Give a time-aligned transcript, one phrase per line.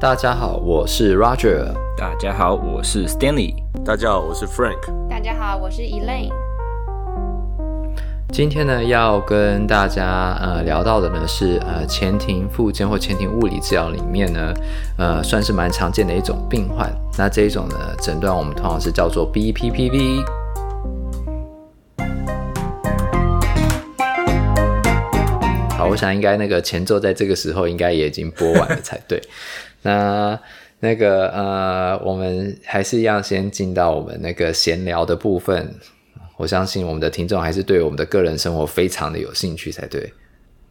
[0.00, 1.74] 大家好，我是 Roger。
[1.94, 3.54] 大家好，我是 Stanley。
[3.84, 4.78] 大家好，我是 Frank。
[5.10, 6.30] 大家好，我是 Elaine。
[8.32, 14.54] 今天呢，要跟大家呃聊到的呢是呃前庭复健或前庭物理治疗里面呢，
[14.96, 16.90] 呃算是蛮常见的一种病患。
[17.18, 20.24] 那这一种呢诊断我们通常是叫做 BPPV。
[25.76, 29.20] 好，我想应该那个前奏在这个时候应该也已经播完了才对。
[29.82, 30.38] 那
[30.78, 35.74] 那个呃，我们还是一样先进到我们那个闲聊的部分。
[36.36, 40.10] 我相信我们的听众还是对我们的个人生活非常的有兴趣才对。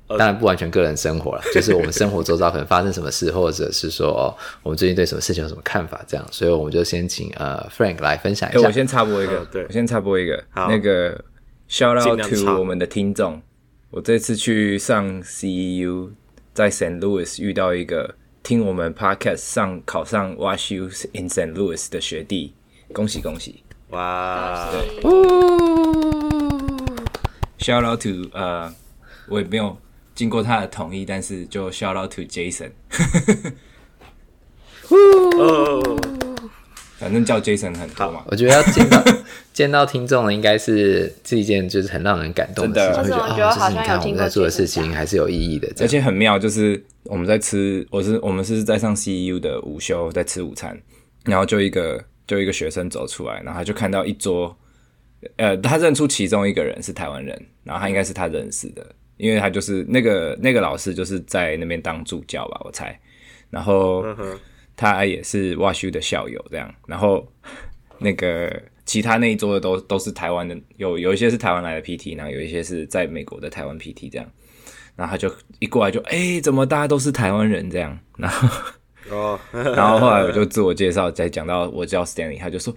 [0.08, 6.27] 当然不完全个人生活了， 就是我们生活周遭可能发生什么事，或者是说哦，我们最近对什么事情有什么看法，这样。
[6.32, 8.62] 所以我们就先请呃 Frank 来分享一下。
[8.62, 10.44] 我先插播一个，对，我先插播一个。
[10.49, 11.23] 好，那个
[11.70, 13.40] shout out to 我们的听众。
[13.91, 16.10] 我这次去上 CEU，
[16.55, 16.99] 在 St.
[16.99, 18.16] Louis 遇到一个。
[18.41, 21.53] 听我们 podcast 上考上 WashU in St.
[21.53, 22.53] Louis 的学弟，
[22.93, 23.63] 恭喜恭喜！
[23.90, 25.01] 哇，对
[27.59, 28.73] ，shout out to 呃，
[29.27, 29.77] 我也没有
[30.15, 32.71] 经过他的同意，但是就 shout out to Jason。
[37.00, 39.02] 反正叫 Jason 很多嘛，我觉得要见到
[39.54, 43.04] 见到听众呢，应该是是一件就是很让人感动的事情。
[43.04, 50.77] 就是，我觉得好像你看我们在做的事情还是有意义的，而且很妙，就是我们在吃，我是我们是在上 CEU 的午休，在吃午餐，
[51.24, 54.54] 然后就一个就一个学生走出来，然后他就看到一桌，
[55.38, 63.00] 呃，他认出其中一个人是台湾人，然后他应该是他认识的，因为他就是那个那个老师就是在那边当助教吧，我猜，
[63.50, 64.03] 然后。
[64.80, 67.28] 他也是 WashU 的校友，这样，然后
[67.97, 68.50] 那个
[68.86, 74.25] 其他那一桌的都都是台湾的，有有一些是台湾来的 PT，然后有一些是在美国的台湾 PT，这样，
[74.96, 78.00] 然后他就一过来就，哎、欸，怎么大家都是台湾人这样？
[78.18, 78.47] 然后
[79.09, 82.74] 哦， 然后后来我就自我介绍，再讲到我叫 Stanley，他就说，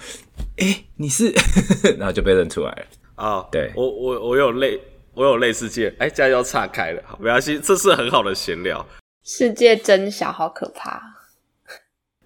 [0.57, 1.33] 哎、欸，你是，
[1.99, 2.83] 然后就被认出来了。
[3.17, 4.81] 哦，对，我我我有类
[5.15, 8.85] 我有类似界，哎、欸，家要岔开了，没关系，这是很好的闲聊。
[9.23, 11.01] 世界真小，好可怕。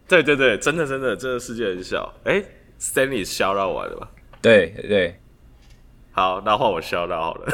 [0.09, 2.15] 对对对，真的真的，真的世界很小。
[2.25, 2.43] 哎
[2.81, 4.09] ，Stanley shout out 完了吧？
[4.41, 5.21] 对对，
[6.12, 7.47] 好，那换我 shout out 好了。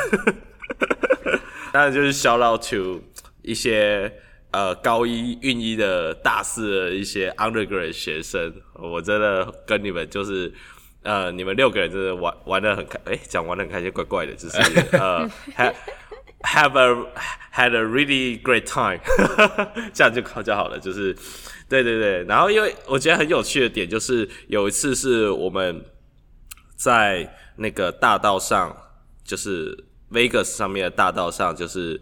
[1.72, 3.00] 当然就是 shout out to
[3.40, 4.12] 一些
[4.50, 10.52] 呃高一运一的大四的一些 undergrad 学生，我真的跟你们就是
[11.02, 14.58] 呃你们六个人真的玩玩的很开，哎，讲玩的很开心，怪怪的，就是
[14.98, 15.26] 呃
[15.56, 15.74] have
[16.42, 17.06] have a
[17.54, 19.00] had a really great time，
[19.94, 21.16] 这样就比较好了，就是。
[21.72, 25.82] 对对对，然后因为我觉得很有趣的点就是有一次是我们
[26.76, 28.76] 在那个大道上，
[29.24, 31.98] 就是 Vegas 上面的大道上，就是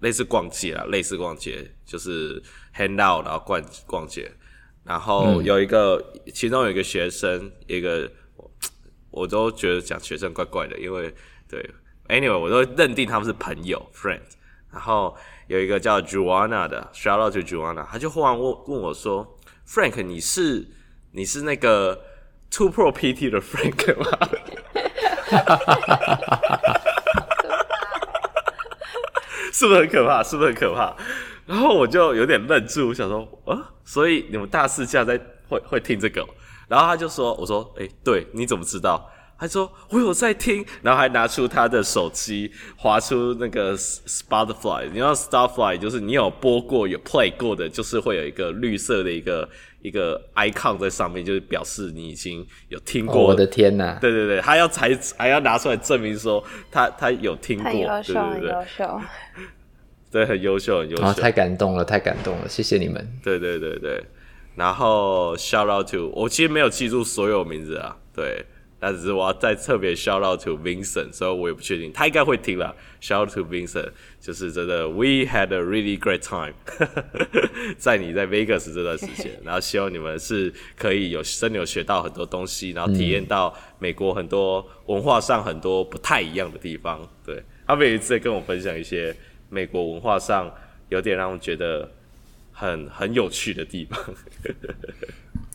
[0.00, 2.42] 类似逛街啦，类似逛街，就是
[2.74, 4.30] hang out 然后逛逛街，
[4.84, 8.12] 然后有一个、其中有一个学生，一个
[9.10, 11.14] 我都觉得讲学生怪怪的，因为
[11.48, 11.70] 对
[12.08, 14.20] ，anyway 我都认定他们是朋友 friend，
[14.70, 15.16] 然后。
[15.46, 20.66] 有一个叫 Joanna 的，Shout out to Joanna，他就忽然问问我说：“Frank，你是
[21.12, 22.00] 你是那个
[22.50, 24.06] 突破 PT 的 Frank 吗？”
[25.28, 26.16] 哈哈哈哈哈哈！
[26.16, 26.80] 哈哈哈哈哈！
[29.52, 30.22] 是不是很可怕？
[30.22, 30.94] 是不是很可怕？
[31.46, 35.16] 然后我就有点愣住，我想说，啊，所以你们大四现在
[35.48, 36.26] 会会听这个？
[36.68, 39.08] 然后他就说：“我说，哎，对，你怎么知道？”
[39.38, 44.86] 他说：“我有在听，然后还拿出他的手机，滑出那个 Spotify。
[44.86, 49.46] 你知道 Spotify 就是你有播过、有 play 过的，就是会有一个绿色的一个
[49.82, 53.16] 一个 icon 在上面，就是表示你已经有听过。
[53.16, 53.98] 哦”我的天哪！
[54.00, 59.00] 对对对，他要才还要拿出来证明说他他有听过，优秀，对对对，优秀，
[60.10, 61.04] 对，很优秀，很优秀。
[61.04, 63.06] 哦，太感动了，太感动了，谢谢你们。
[63.22, 64.02] 对对对对，
[64.54, 68.46] 然后 shout out to 我其实没有记住所有名字啊，对。
[68.78, 72.74] 但只是我要再特别 shout out to Vincent，所以我也不确定他应该会听了。
[73.00, 76.54] shout out to Vincent，就是真的，we had a really great time，
[77.78, 87.00] 在你在 Vegas 这段时间， 然后希望你们是可以有真的有学到很多东西，然后体验到美国很多文化上很多不太一样的地方。
[87.24, 89.14] 对，他每一次跟我分享一些
[89.48, 90.52] 美国文化上
[90.90, 91.90] 有点让我觉得
[92.52, 93.98] 很很有趣的地方。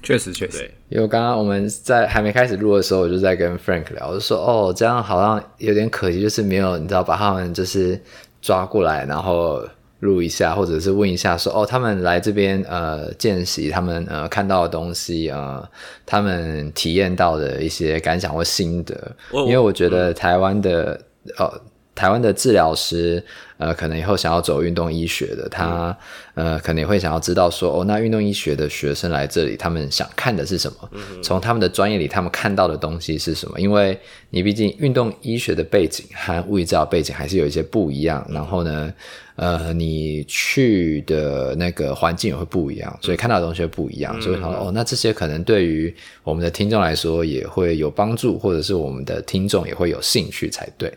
[0.04, 8.00] 确实，确实，因为刚刚我们在还没开始录的时候，我就在跟 Frank 聊，我就说哦，这样好像有点可惜，就是没有你知道把他们就是
[8.42, 9.62] 抓过来，然后
[10.00, 15.64] 录一下，或者是问一下说哦，他们来这边呃见习，他们呃看到的东西呃，
[16.06, 18.96] 他们体验到的一些感想或心得，
[19.32, 21.00] 因为我觉得台湾的
[21.38, 21.54] 哦。
[22.02, 23.24] 台湾的治疗师，
[23.58, 25.96] 呃，可能以后想要走运动医学的，他
[26.34, 30.90] 呃，可能也会想要知道说，哦，那运动医学的学生来这里，他们想看的是什么？
[31.22, 33.60] 从他们的专业里，他们看到的东西是什么？
[33.60, 33.96] 因为
[34.32, 38.92] 你毕竟运动医学的背景和物理治疗背景还是有一些不一样，然后呢，
[39.36, 50.92] 呃，你去的那个环境也会不一样，所以看到的东西会不一样，所以说，哦，那这些可能对于我们的听众来说也会有帮助，或者是我们的听众也会有兴趣才对。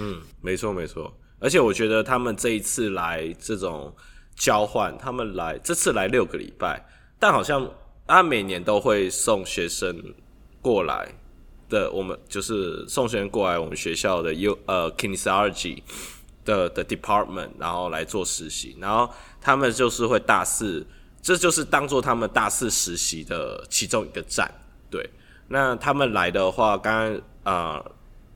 [0.00, 3.94] 嗯，没错没错，而且我觉得他们这一次来这种
[4.34, 6.84] 交换，他们来这次来六个礼拜，
[7.18, 7.70] 但好像
[8.08, 9.96] 他每年都会送学生
[10.60, 11.08] 过来
[11.68, 15.82] 的，我们就是送学生过来我们学校的 U 呃 Kinesiology
[16.44, 19.08] 的的 department，然后来做实习，然后
[19.40, 20.84] 他们就是会大四，
[21.22, 24.52] 这就是当做他们大四实习的其中一个站。
[24.90, 25.08] 对，
[25.46, 27.92] 那他们来的话，刚刚呃。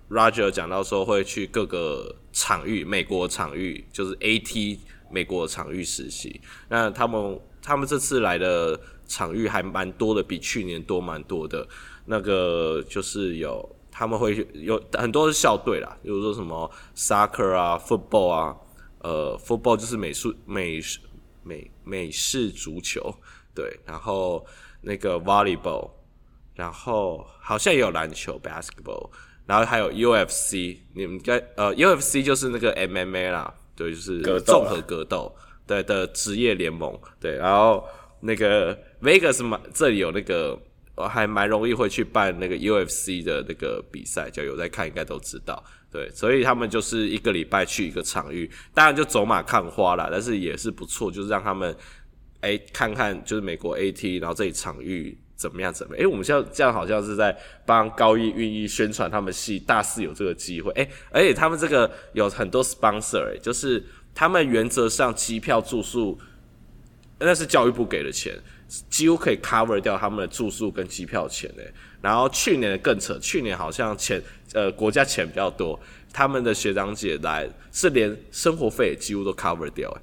[0.09, 4.79] Roger 讲到说会去各个场域，美国场域就是 AT
[5.11, 6.41] 美国场域实习。
[6.69, 11.67] 那他们他们这次来的场域还蛮多的，比去年多蛮多的。
[12.05, 18.57] 那个就是有他们会有很多是校队啦，比如说什么 soccer 啊，football 啊，
[19.01, 20.81] 呃，football 就是美术美
[21.43, 23.13] 美美式足球，
[23.55, 24.47] 对，然后
[24.83, 25.91] 那个 volleyball，
[26.55, 29.11] 然后好像也有篮球 basketball。
[29.47, 35.33] 然后还有 UFC，你们该呃 UFC 就是那个 MMA 啦，对，就是综合格斗
[35.67, 37.37] 对的职业联盟，对。
[37.37, 37.87] 然后
[38.21, 40.59] 那个 Vegas 嘛，这里有那个
[41.09, 45.63] 还蛮容易会去办那个 UFC 的那个比赛，就有在看应该都知道，
[45.93, 46.11] 对。
[46.11, 51.77] 所以他们就是一个礼拜去一个场域，当然就走马看花啦，但是也是不错，就是让他们
[52.41, 55.17] 哎看看就是美国 AT，然后这里场域。
[55.37, 55.73] 怎么样？
[55.73, 56.05] 怎么样？
[56.05, 57.37] 诶，我们现在这样好像是在
[57.67, 60.73] 帮高一运一宣传他们系大四有这个机会。
[60.73, 63.85] 哎，而且他们这个有很多 sponsor，诶，就是
[64.15, 66.19] 他们原则上机票住宿
[67.19, 68.35] 那是教育部给的钱，
[68.89, 71.71] 几乎可以 cover 掉他们的住宿跟机票钱诶。
[72.01, 74.23] 然后去年的更扯，去年好像钱
[74.55, 75.79] 呃国家钱比较多，
[76.13, 80.01] 他们的学长姐来是连生活费几乎都 cover 掉诶。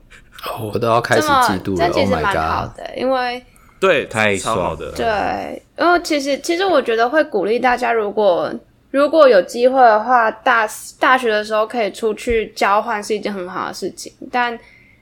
[0.59, 1.87] 我都要开始嫉妒了。
[1.87, 3.43] 这其实蛮好的，Oh my God，因为。
[3.83, 4.93] 对，太超好的。
[4.93, 8.49] 对，因为其实其实我觉得会鼓励大家，如果
[8.91, 10.65] 如果有机会的话，大
[10.97, 14.13] 大学的时候可以出去交换是一件很好的事情。
[14.31, 14.57] 但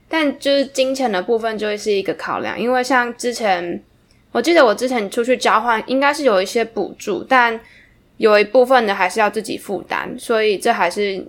[0.09, 3.83] 但就是金钱的部分就会是一个考量，因为像之前
[4.31, 7.59] 我记得我之前出去交换应该是有一些补助，但
[8.17, 11.23] 有一部分的还是要自己负担，所以这还是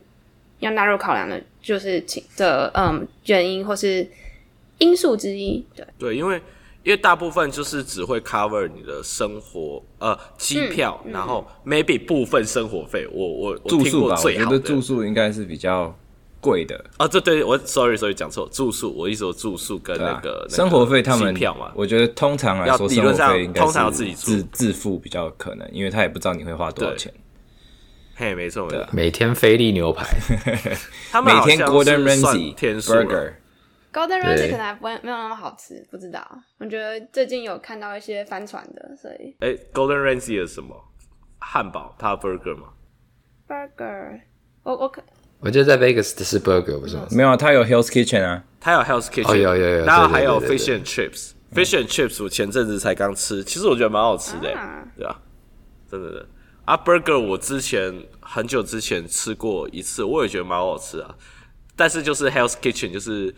[0.60, 4.08] 要纳入考量的，就是请的嗯原因或是
[4.78, 5.62] 因素之一。
[5.76, 6.40] 对对，因为。
[6.84, 13.06] 因为大部分就是只会 cover 你的生活，呃，机票，嗯嗯、然后 maybe 部分生活费。
[13.12, 15.96] 我我住宿吧，我觉得住宿应该是比较
[16.40, 16.84] 贵的。
[16.96, 27.12] 啊，这对我 sorry sorry 讲错，住宿我意思说住宿跟那个、啊、生活费他们机票嘛，我觉得通常来说，理论上应该通常要自己自自付比较可能，因为他也不知道你会花多少钱。
[28.16, 30.04] 嘿，没错没错，每天菲力牛排，
[31.12, 33.34] 他们每天 Gordon Ramsay burger。
[33.92, 36.26] Golden Ramsy 可能还不会没有那么好吃，不知道。
[36.58, 39.36] 我觉得最近有看到一些翻船的，所以。
[39.40, 40.74] 哎，Golden Ramsy 是什么？
[41.38, 42.68] 汉堡，它 burger 吗
[43.46, 44.20] ？Burger，
[44.62, 45.02] 我我可。
[45.40, 47.06] 我觉得在 Vegas 的是 burger 不是吗？
[47.10, 54.54] 没有，它有 Hell's Kitchen 啊，它有 Hell's Kitchen，哦有有有，然后还有 Fish and Chips，Fish and Chips 我前阵子才刚吃，其实我觉得蛮好吃的，
[54.96, 55.20] 对吧？
[55.90, 56.26] 真的的
[56.64, 61.14] 啊，burger 我之前很久之前吃过一次，我也觉得蛮好吃啊，
[61.74, 63.34] 但是就是 Hell's Kitchen 就是。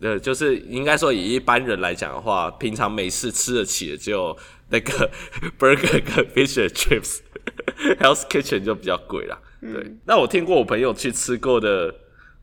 [0.00, 4.36] 呃，就是应该说，以一般人来讲的话，平常没事吃得起的只有
[4.70, 5.10] 那个
[5.58, 9.38] burger 跟 fish and chips，Hell's Kitchen 就比较贵啦。
[9.60, 11.92] 嗯、对，那我听过我朋友去吃过的，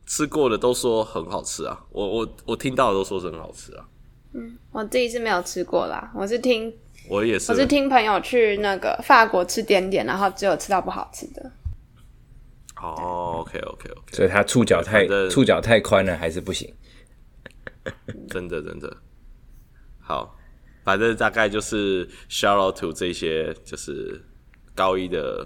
[0.05, 1.79] 吃过的都说很好吃啊。
[1.91, 3.85] 我我我听到的都说是很好吃啊。
[4.33, 6.73] 嗯，我自己是没有吃过啦，我是听
[7.07, 11.51] 我也是，我是听朋友去那个法国吃点点，然后只有吃到不好吃的。
[12.81, 16.73] 哦，OK OK OK，所以他触角太触角太宽了，还是不行。
[18.29, 18.97] 真的真的
[19.99, 20.37] 好，
[20.83, 24.21] 反正大概就是 shout out to 这些就是
[24.73, 25.45] 高一的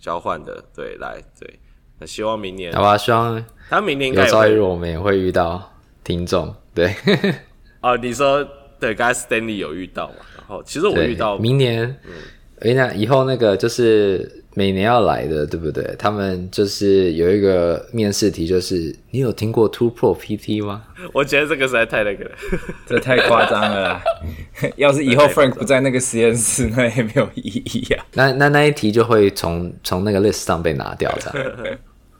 [0.00, 1.58] 交换的，对，来对，
[1.98, 5.72] 那希望明年好吧，希望他明年有朝一日我们也会遇到
[6.04, 6.94] 听众，对，
[7.82, 8.46] 哦，你说
[8.78, 10.16] 对，刚才 Stanley 有遇到嘛？
[10.38, 12.12] 然后其实我遇到明年，嗯，
[12.60, 14.39] 哎，那以后那个就是。
[14.60, 15.82] 每年要来的，对不对？
[15.98, 20.82] 他们就是有一个面试题，就是你有听过 Two Pro PT 吗？
[21.14, 22.30] 我觉得这个实在太那个了，
[22.86, 24.02] 这太夸张了啦。
[24.76, 28.04] 要是以后 Frank 不在那个实验室，那也没有意义啊。
[28.12, 31.78] 那那那一题就会从从那个 list 上被拿掉的。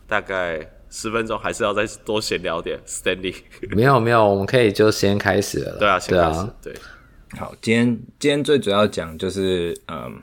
[0.08, 3.34] 大概十分钟，还是要再多闲聊点？Stanley，
[3.76, 5.76] 没有没有，我们可以就先开始了。
[5.78, 6.46] 对啊，先开始。
[6.62, 6.80] 对，对，
[7.38, 10.22] 好，今天今天最主要讲就是嗯，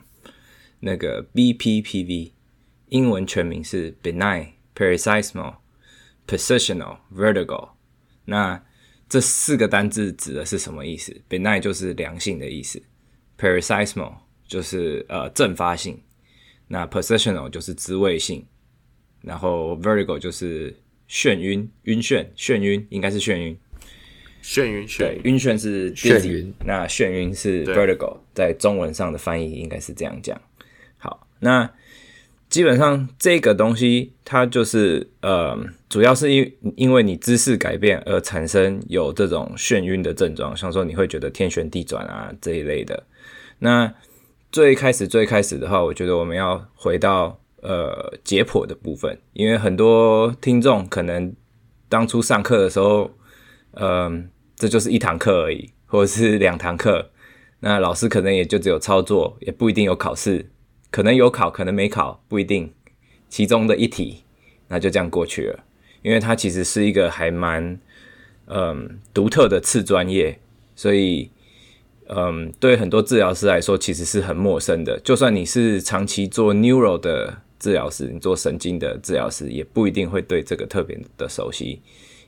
[0.80, 2.32] 那个 BPPV，
[2.88, 5.56] 英文全名是 Benign Paroxysmal
[6.26, 7.70] Positional Vertigo。
[8.24, 8.62] 那
[9.08, 12.82] 这四个单字指的是什么意思？Benign 就是良性的意思
[13.38, 14.14] ，Paroxysmal
[14.46, 16.02] 就是呃阵发性，
[16.66, 18.44] 那 Positional 就是滋味性。
[19.20, 20.72] 然后 vertigo 就是
[21.08, 23.58] 眩晕、晕眩、眩晕，应该是眩晕。
[24.42, 30.40] 眩晕，眩对，晕眩是眩晕，那眩晕是 vertigo，在中文上的翻译应该是这样讲。
[31.40, 31.70] 那
[32.48, 43.04] 基本上这个东西它就是呃，主要是因因为你姿势改变而产生有这种眩晕的症状，像说你会觉得天旋地转啊这一类的。
[43.58, 43.92] 那
[44.50, 47.40] 最开始最开始的话，我觉得我们要回到。
[47.60, 51.34] 呃，解剖的部分，因为很多听众可能
[51.88, 53.10] 当初上课的时候，
[53.72, 57.10] 嗯、这就是一堂课而已，或者是两堂课，
[57.58, 60.48] 那老师可能也就只有操作，也不一定有考试，
[60.90, 62.72] 可能有考，可能没考，不一定，
[63.28, 64.24] 其中的一题，
[64.68, 65.64] 那就这样过去了。
[66.02, 67.78] 因为它其实是一个还蛮
[68.46, 70.38] 嗯独特的次专业，
[70.74, 71.30] 所以。
[72.10, 74.98] 嗯，对很多治疗师来说，其实是很陌生的。
[75.00, 81.82] 就算你是长期做 neuro 的治疗师，你做神经的治疗师，也不一定会对这个特别的熟悉。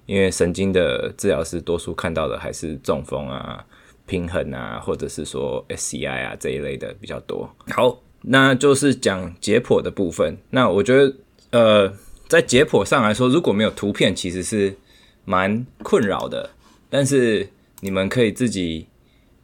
[0.04, 3.64] 因为神经的治疗师多数看到的还是中风啊、
[4.04, 7.48] 平衡啊，或者是说 SCI 啊这一类的比较多。
[7.70, 10.38] 好，那就是讲解剖的部分。
[10.50, 11.14] 那我觉得，
[11.50, 11.92] 呃，
[12.28, 14.76] 在解剖上来说，如果没有图片，其实是
[15.24, 16.50] 蛮困扰的。
[16.88, 17.48] 但是
[17.80, 18.86] 你们可以自己。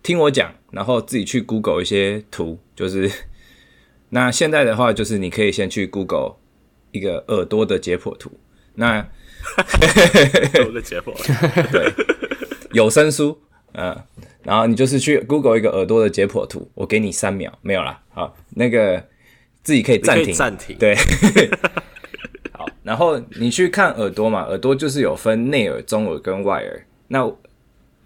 [0.02, 3.10] 听我讲，然后自己去 Google 一些图，就是
[4.10, 6.36] 那现在的话，就是你可以先去 Google
[6.92, 8.30] 一个耳朵的解剖图。
[8.74, 8.98] 那
[9.58, 11.12] 耳朵的解剖，
[11.72, 11.92] 对，
[12.70, 13.36] 有声书，
[13.72, 14.00] 嗯，
[14.46, 19.04] 然后你就是去 Google 一个耳朵的解剖图，我给你三秒，没有啦，好，那个
[19.62, 20.94] 自己可以暂停，暂停，对，
[22.52, 27.30] 好，然后你去看耳朵嘛，耳朵就是有分内耳、中耳跟外耳，那。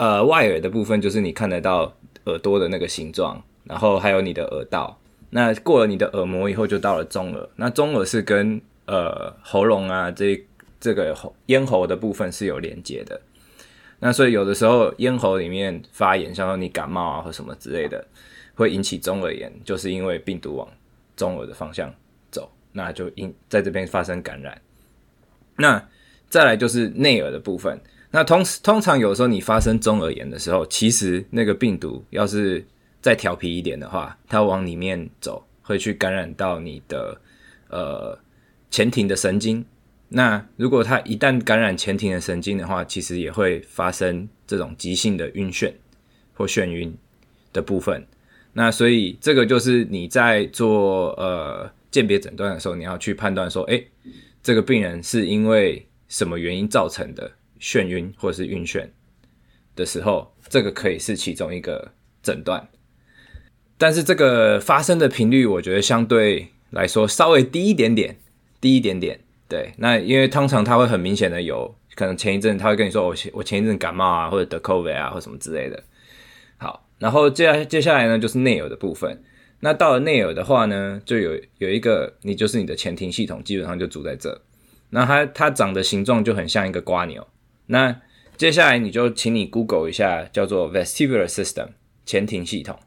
[0.00, 1.94] 呃，外耳的部分就是你看得到
[2.24, 4.98] 耳朵的那个形状，然后还有你的耳道。
[5.28, 7.46] 那过了你的耳膜以后，就到了中耳。
[7.56, 10.42] 那中耳是跟呃喉咙啊这
[10.80, 13.20] 这个喉咽喉的部分是有连接的。
[14.02, 18.04] 那所以有的时候咽喉里面发炎，像说你感冒啊或什么之类的，
[18.54, 20.66] 会引起中耳炎，就是因为病毒往
[21.16, 21.94] 中耳的方向
[22.30, 24.60] 走，那就因在这边发生感染。
[25.56, 25.86] 那
[26.30, 27.78] 再来就是内耳的部分。
[28.10, 32.66] 那通通常有时候你发生中耳炎的时候，其实那个病毒要是
[33.02, 37.20] 再调皮一点的话，它往里面走，会去感染到你的
[37.68, 38.18] 呃
[38.70, 39.64] 前庭的神经。
[40.10, 45.72] 那如果它一旦感染前庭的神经的话，其实也会发生这种急性的晕眩
[46.34, 46.94] 或眩晕
[47.52, 48.06] 的部分。
[48.52, 53.86] 那所以这个就是你在做呃鉴别诊断的时候，你要去判断说，诶，
[54.42, 57.32] 这个病人是因为什么原因造成的。
[57.62, 58.88] 眩晕或是晕眩
[59.76, 62.66] 的时候，这个可以是其中一个诊断，
[63.76, 68.16] 但是这个发生的频率，我觉得相对来说稍微低一点点，
[68.62, 69.20] 低一点点。
[69.50, 75.82] 对，那因为通常他会很明显的有可能前一阵他会跟你说，我前我前一阵感冒啊，或者得 COVID 啊，或什么之类的。
[76.56, 79.24] 好，然后接下接下来呢，就是内耳的部分。
[79.58, 84.40] 那到了内耳的话呢，就有有一个你就是你的前庭系统，基本上就住在这。
[84.90, 87.26] 那它它长的形状就很像一个瓜牛。
[87.66, 88.00] 那
[88.36, 91.70] 接下来你就请你 Google 一下，叫做 vestibular system
[92.06, 92.78] 前庭系统。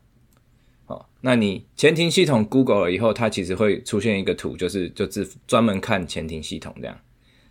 [0.87, 6.99] 哦，那你前庭系统 Google 了以后，它其实会出现一个图，就是就是专门看前庭系统这样。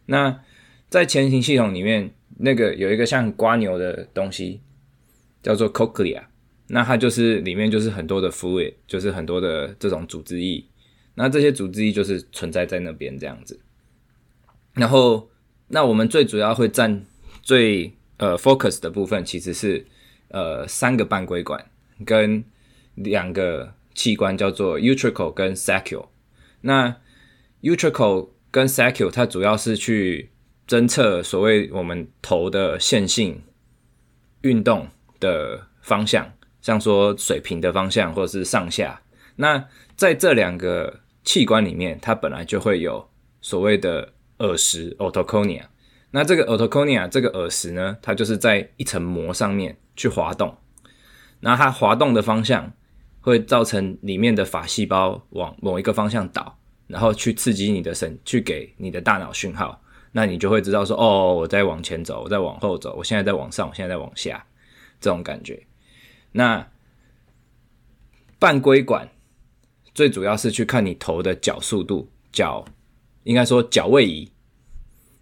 [0.07, 0.43] 那
[0.89, 4.61] 在前庭系统里面，那个有一个像瓜牛的东西，
[5.43, 6.23] 叫做 cochlea。
[6.69, 10.65] 那它就是里面就是很多的 fluid，就是很多的这种组织液。
[11.15, 13.61] 那这些组织液就是存在在那边这样子。
[14.75, 15.29] 然后，
[15.69, 17.05] 那我们最主要会占。
[17.45, 19.85] 最呃 focus 的部分其实是
[20.29, 21.67] 呃三个半规管
[22.07, 22.45] 跟
[22.95, 26.09] 两个器官叫做 utricle 跟 saccule。
[26.63, 26.97] 那
[27.63, 30.31] utricle 跟 saccule 它主要是去
[30.67, 33.43] 侦测所谓我们头的线性
[34.43, 34.89] 运动
[35.21, 39.03] 的方向，像说水平的方向或者是上下。
[39.37, 43.09] 那在这两个器官里面，它本来就会有
[43.41, 45.63] 所谓的耳石 otoconia。
[46.11, 50.57] 那这个 otoconia 这个耳石呢，它就是在一层膜上面去滑动，
[51.41, 52.73] 那它滑动的方向
[53.23, 64.45] 会造成里面的法细胞往某一个方向倒，然后去刺激你的神，去给你的大脑讯号，那你就会知道说，哦，我在往前走，我在往后走，我现在在往上，我现在在往下，
[65.01, 65.65] 这种感觉。
[66.33, 66.69] 那
[68.39, 69.09] 半规管
[69.95, 72.65] 最主要是去看你头的角速度，角
[73.23, 74.29] 应该说角位移。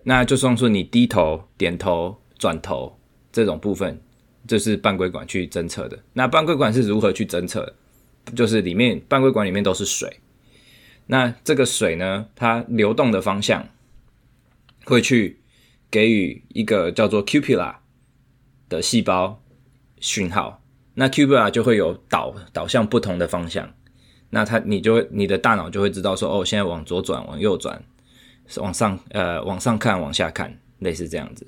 [0.03, 2.99] 那就算说你低头、点头、转头
[3.31, 4.01] 这种部分，
[4.47, 6.03] 这、是半规管去侦测的。
[6.15, 7.75] 那半规管是如何去侦测的？
[8.35, 10.21] 就是里面半规管里面都是水，
[11.07, 13.69] 那这个水呢，它流动的方向
[14.85, 15.41] 会去
[15.91, 17.77] 给予一个叫做 cupula
[18.69, 19.43] 的细胞
[19.99, 20.63] 讯号，
[20.95, 23.75] 那 cupula 就会有导导向不同的方向，
[24.31, 27.83] 那它你就会你的大脑就会知道说，哦，现在往左转，往右转，
[28.57, 31.47] 往上呃往上看，往下看，类似这样子。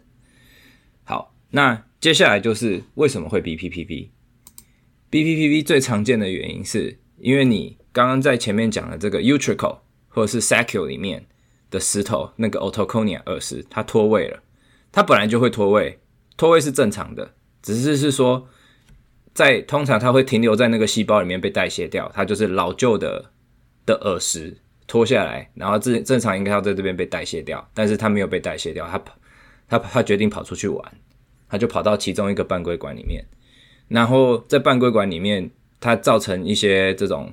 [1.05, 4.09] 好，那接下来就是为什么会 BPPB
[5.13, 11.27] BPPV 最常见的原因是因为你刚刚在前面讲的这个 utricle 或者是 sacule 里面
[11.71, 14.43] 的石头，那个 otoconia 耳石，它脱位了。
[14.91, 15.99] 它本来就会脱位，
[16.39, 18.49] 脱位是正常的，只是是说
[19.35, 23.33] 在通常它会停留在那个细胞里面被代谢掉，它就是老旧的
[23.85, 28.99] 的耳石脱下来，然后正正常应该要在这边被代谢掉，但是它没有被代谢掉，它
[29.69, 30.93] 它它决定跑出去玩，
[31.51, 33.23] 它就跑到其中一个半规管里面。
[33.89, 37.33] 然后在半规管里面，它造成一些这种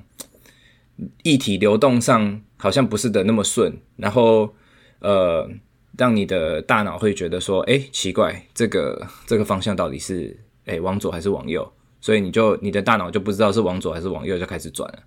[1.22, 4.54] 液体流动上好像不是的那么顺，然后
[4.98, 5.48] 呃，
[5.96, 11.70] 让你的大脑会觉得说，哎，奇怪，这个这个方向到底是哎往左还是往右？
[12.00, 14.98] 所以你就你的大脑就不知道是往左还是往右，就开始转了。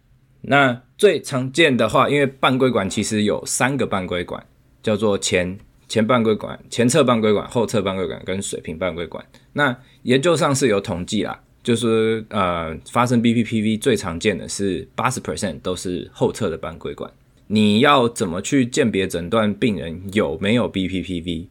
[0.41, 4.45] 那最常见的话，因为半规管其实有三个半规管，
[4.81, 5.57] 叫做前
[5.93, 9.23] 前半规管、前侧半规管、后侧半规管跟水平半规管。
[9.51, 11.39] 那研究上是有统计啦。
[11.61, 17.11] 就是呃，发生 BPPV 最常见的是八十 percent 都是后侧的半规管。
[17.45, 21.45] 你要怎么去鉴别诊断病人有没有 BPPV？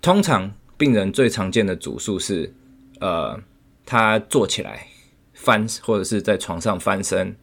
[0.00, 2.54] 通常病人最常见的主诉是，
[3.00, 3.38] 呃，
[3.84, 4.86] 他坐起来
[5.34, 7.36] 翻，或者是在床上翻身，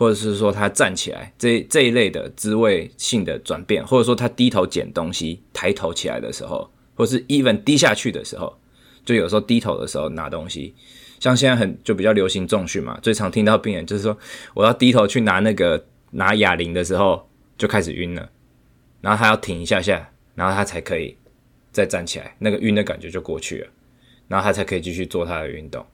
[0.00, 8.58] 或者是说他站起来这这一类的姿位性的转变，或者说他低头捡东西，抬头起来的时候，或是 even 低下去的时候，
[9.04, 10.74] 就有时候低头的时候拿东西。
[11.18, 14.16] 像现在很就比较流行重训嘛，最常听到病人就是说，
[14.54, 18.26] 我要低头去拿那个拿哑铃的时候就开始晕了，
[19.02, 21.14] 然后他要停一下下，然后他才可以
[21.72, 23.68] 再站起来，那个晕的感觉就过去了，
[24.28, 25.84] 然后他才可以继续做他的运动，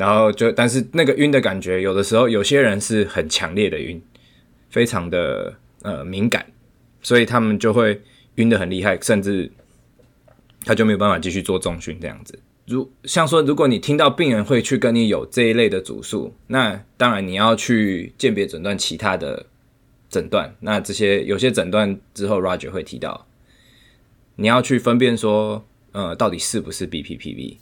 [0.00, 4.00] 然后就但是那个晕的感觉，有的时候有些人是很强烈的晕，
[4.70, 6.46] 非常的呃敏感，
[7.02, 8.00] 所以他们就会
[8.36, 9.52] 晕得很厉害，甚至
[10.64, 12.38] 他就没有办法继续做重训这样子。
[12.66, 19.44] 如像说，如果你听到病人会去跟你有这一类的主诉，那当然你要去鉴别诊断其他的
[20.08, 20.50] 诊断。
[20.60, 23.26] 那这些有些诊断之后，Roger 会提到，
[24.36, 27.58] 你要去分辨说，呃，到底是不是 BPPV。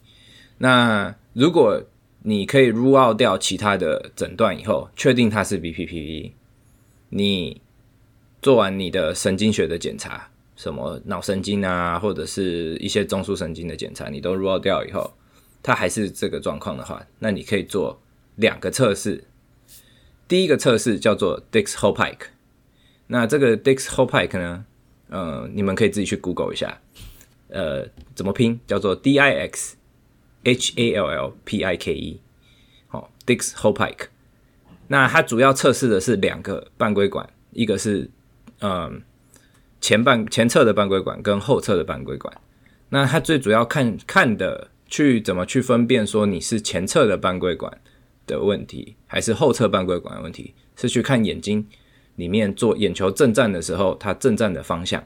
[0.58, 1.82] 那如果
[2.22, 6.32] 你可以 rule out 掉其他的诊断以后，确定它是 BPPV，
[7.10, 7.60] 你
[8.42, 10.30] 做完你的神经学的检查。
[10.56, 15.14] 什么脑神经啊，或者是一些中枢神经的检查，你都 rule out 掉以后，
[15.62, 17.96] 它还是这个状况的话，那你可以做
[18.34, 19.22] 两个测试。
[20.26, 22.26] 第一个测试叫做 Dix-Hallpike，
[23.06, 24.64] 那这个 Dix-Hallpike 呢，
[25.10, 26.80] 呃，你们可以自己去 Google 一下，
[27.50, 28.58] 呃，怎么拼？
[28.66, 29.76] 叫做 D-I-X
[30.44, 32.20] H A L L P I K E，
[32.86, 34.06] 好，Dix-Hallpike。
[34.88, 38.10] 那它主要测试的是两个半规管，一个是
[38.60, 39.02] 嗯。
[39.80, 42.36] 前半前侧的半规管跟后侧的半规管，
[42.88, 47.80] 那它最主要看看的去怎么去分辨说你是前侧的半规管
[48.26, 51.64] 的问题，还是后侧半规管的问题，是去看眼睛
[52.16, 55.04] 里面做眼球正站的时候，它正站的方向。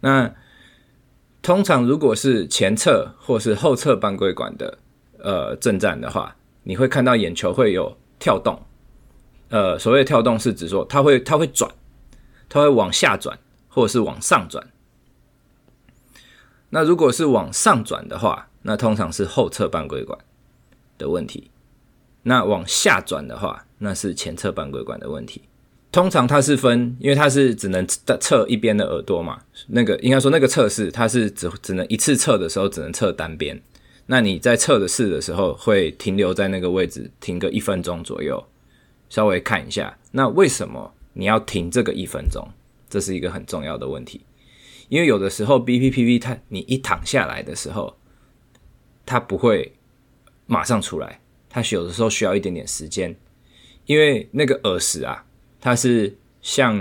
[0.00, 0.34] 那
[1.42, 4.78] 通常如果是前侧或是后侧半规管的
[5.18, 8.60] 呃正站的话，你会看到眼球会有跳动。
[9.48, 11.70] 呃，所谓的跳动是指说它会它会转，
[12.48, 13.38] 它会往下转。
[13.72, 14.66] 或者是往上转，
[16.70, 20.18] 那如果是往上转的话，那通常是后侧半规管
[20.98, 21.52] 的问题；
[22.24, 25.44] 那往下转的话，那是前侧半规管的问题。
[25.92, 33.60] 通常它是分，因为它是只能测一边的耳朵嘛，那个应该说那个测试它是只只能一次测的时候只能测单边。
[34.06, 38.44] 那你在测的试的时候会停留在那个位置停个一分钟左右，
[39.08, 39.98] 稍微看一下。
[40.12, 42.48] 那为什么你要停这个一分钟？
[42.88, 44.20] 这是一个很重要的问题，
[44.88, 47.96] 因为有的时候 BPPV 它你一躺下来的时候，
[49.06, 49.72] 它不会
[50.46, 53.14] 马上出来，它有的时候需要一点点时间，
[53.86, 55.24] 因为那个耳石啊，
[55.60, 56.76] 它是像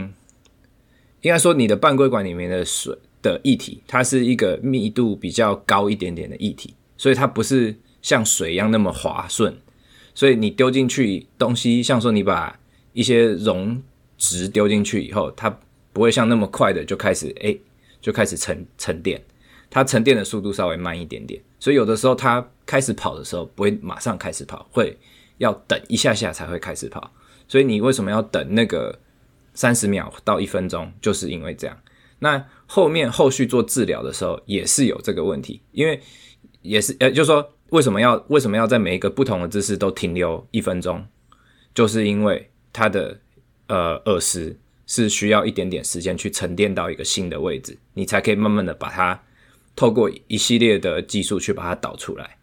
[1.22, 9.58] 应该说你的半规管里面的水的液体，它是一个密度比较高一点点的液体，所以它不是像水一样那么滑顺。
[10.15, 12.58] 所以你丢进去东西，像说你把
[12.94, 13.82] 一些溶
[14.18, 15.60] 质丢进去以后，它
[15.92, 17.58] 不会像那么快的就开始哎、
[18.02, 19.22] 就开始沉沉淀，
[19.70, 21.42] 它沉淀的速度稍微慢一点点。
[21.60, 24.98] 所以有的时候它开始跑的时候不会马上开始跑，会
[25.38, 27.12] 要等一下下才会开始跑。
[27.50, 28.98] 所以你为什么要等那个
[29.54, 30.90] 三十秒到一分钟？
[31.02, 31.78] 就是因为这样。
[32.20, 36.00] 那后面后续做治疗的时候也是有这个问题，因为
[36.62, 37.52] 也是呃，就是说。
[37.70, 41.06] 为什么要为什么要在每一个不同的姿势都停留一分钟？
[41.76, 43.16] 就是因为它的
[43.68, 44.58] 呃耳石
[44.88, 49.22] 是需要一点点时间去沉淀到一个新的位置，你才可以慢慢的把它
[49.76, 52.38] 透过一系列的技术去把它导出来。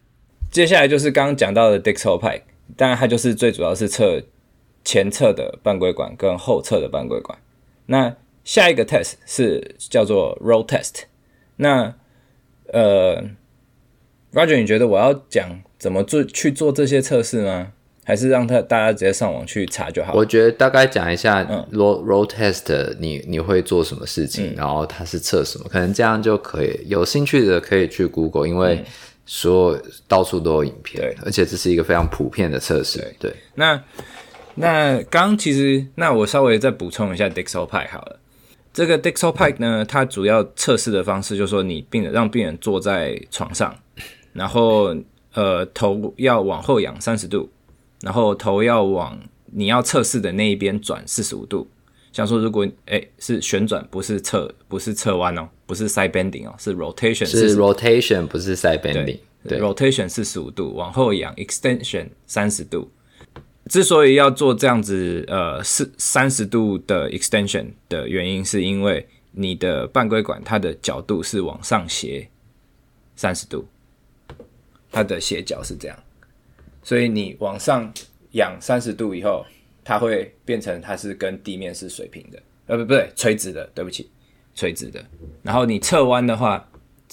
[0.52, 2.42] 接下来就是刚刚讲到的 Dixel Pike，
[2.76, 4.22] 当然它就是最主要是测
[4.86, 7.38] 前侧的半规管跟后侧的半规管。
[7.84, 11.02] 那下一个 test 是叫做 Roll Test，
[11.56, 11.94] 那
[12.72, 13.22] 呃。
[14.32, 17.72] Roger，你觉得我要讲怎么做去做这些测试吗？
[18.04, 20.12] 还是让他大家直接上网去查就好？
[20.12, 26.78] 我觉得大概讲一下 roll roll test，你你会做什么事情，嗯、然后它是测什么，可能这样就可以。
[26.86, 28.84] 有兴趣的可以去 Google，因为
[29.24, 32.98] 所有到处都有影片，对，而且这是一个非常普遍的测试。
[33.18, 33.82] 对，对那
[34.56, 38.18] 那刚其实那我稍微再补充一下 Dixel Pike 好了。
[38.72, 43.74] 这个 Dixel Pike 呢，它主要测试的方式就是说，你病人让病人坐在床上。
[44.32, 44.94] 然后，
[45.32, 47.48] 呃，头要往后仰三十度，
[48.02, 51.66] 然后头要往你要测试的那一边转四十五度。
[52.12, 59.18] 像说，如果哎是旋转，不是侧，不是侧弯哦，不是 side bending 哦，是 rotation，是 rotation，不是 side bending。
[59.46, 62.90] 对，对，rotation 四十五度，往后仰 extension 三十度。
[63.68, 72.28] 之所以要做这样子，呃，是三十度的 extension 的原因，是因为你的半规管它的角度是往上斜
[73.14, 73.66] 三十度。
[74.92, 75.98] 它的斜角是这样，
[76.82, 77.92] 所以你往上
[78.30, 79.44] 仰三十度以后，
[79.84, 84.08] 它会变成它是跟地面是水平的，呃，不不对，垂直的，对不起，
[84.54, 85.04] 垂直的。
[85.42, 86.66] 然后你侧弯的话，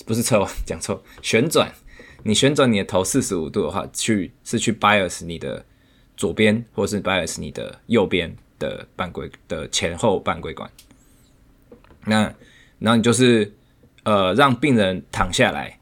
[0.06, 1.70] 不是侧弯，讲错，旋转，
[2.24, 5.66] 你旋转你的头四十五度的话，去是去 bias 你的
[6.16, 10.70] 左边，或是 bias 你的右边的半规的前后半规管。
[12.06, 12.34] 那
[12.80, 13.54] 然后你就是
[14.04, 15.80] 呃让病人躺下来，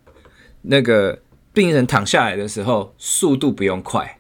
[0.62, 1.22] 那个。
[1.54, 4.18] 病人躺下来的时候，速度不用快，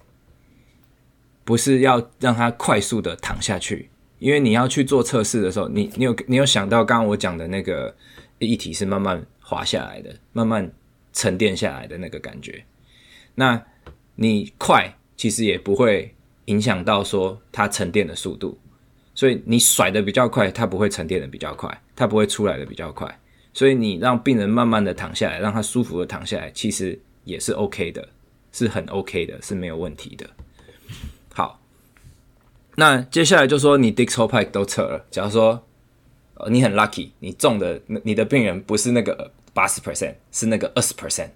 [1.45, 7.95] 不是要让他快速的躺下去，因为你要去做测试的时候，你你有你有想到刚刚我讲的那个
[8.39, 10.69] 液体是慢慢滑下来的，慢慢
[11.13, 12.65] 沉淀下来的那个感觉。
[13.35, 13.63] 那
[14.15, 16.11] 你快其实也不会
[16.45, 18.57] 影响到说它沉淀的速度，
[19.13, 23.19] 所以你甩的比较快，它不会沉淀的比较快，它不会出来的比较快。
[23.53, 26.99] 所以你让病人慢慢的躺下来，让他舒服的躺下来，其实。
[27.23, 28.09] 也是 OK 的，
[28.51, 30.27] 是很 OK 的，是没有问题的。
[31.31, 31.61] 好，
[32.77, 35.63] 那接下来就说你 Dixel Pike 都测了，假如说
[36.49, 41.29] 你很 lucky，你中的你的病人不是那个八十 percent，是那个二十 percent，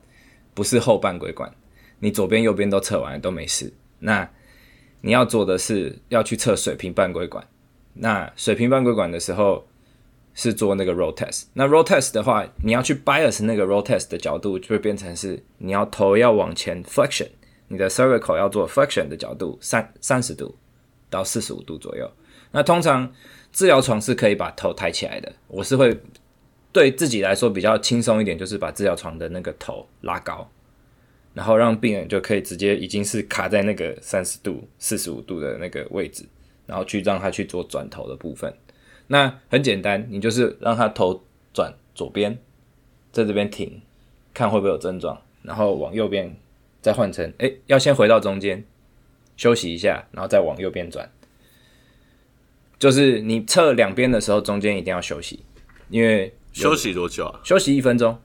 [0.55, 1.53] 不是后半规管，
[1.99, 3.73] 你左边右边都测完了都没事。
[3.99, 4.29] 那
[5.01, 7.47] 你要做的是要去测水平半规管。
[7.93, 9.67] 那水平半规管的时候。
[10.37, 17.29] 是做那个 roll test，那 roll test 的话，你要去 bias 那个 roll test 的角度，就会变成是你要头要往前 flexion，
[17.69, 20.53] 你的 cervical 要做 flexion 的角度三三十度
[21.09, 22.11] 到四十五度左右。
[22.51, 23.09] 那通常
[23.53, 25.97] 治疗床是可以把头抬起来的，我是会
[26.73, 30.51] 对自己来说比较轻松一点，就是把治疗床的那个头拉高，
[31.35, 36.25] 然后让病人就可以直接已经是卡在那个三十度、四十五度的那个位置，
[36.65, 38.51] 然后去让他去做转头的部分。
[39.07, 41.21] 那很简单，你就是让他头
[41.53, 42.35] 转左边，
[43.11, 43.81] 在这边停，
[44.33, 46.35] 看会不会有症状，然后往右边
[46.81, 48.63] 再换成，哎，要先回到中间
[49.35, 51.11] 休息一下，然后再往右边转。
[52.79, 55.43] 就是你侧两边的时候，中间一定要休息，
[55.89, 57.41] 因为休息多久啊？
[57.43, 58.17] 休息一分钟，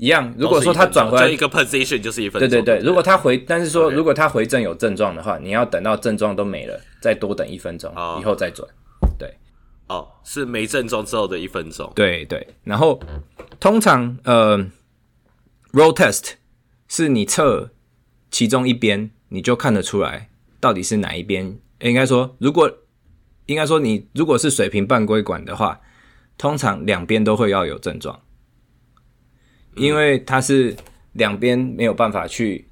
[0.00, 0.34] 一样。
[0.38, 2.48] 如果说他转回来，一个 position 就是一分钟。
[2.48, 8.66] 对对对，如果他回，但是说如果他回正有症状的话，你要等到症状都没了，再多等一分钟，以后再转。
[9.18, 9.36] 对
[9.88, 11.92] 哦，是没症状之后的一分钟。
[11.94, 12.98] 对对，然后
[13.60, 14.58] 通常呃
[15.72, 16.32] ，roll test
[16.88, 17.70] 是你测
[18.30, 21.58] 其中一边，你就看得出来到底是哪一边。
[21.80, 22.70] 应该说，如果
[23.46, 25.80] 应该说你如果是水平半规管的话，
[26.38, 28.20] 通常两边都会要有症状，
[29.74, 30.74] 因为它是
[31.12, 32.66] 两边没有办法去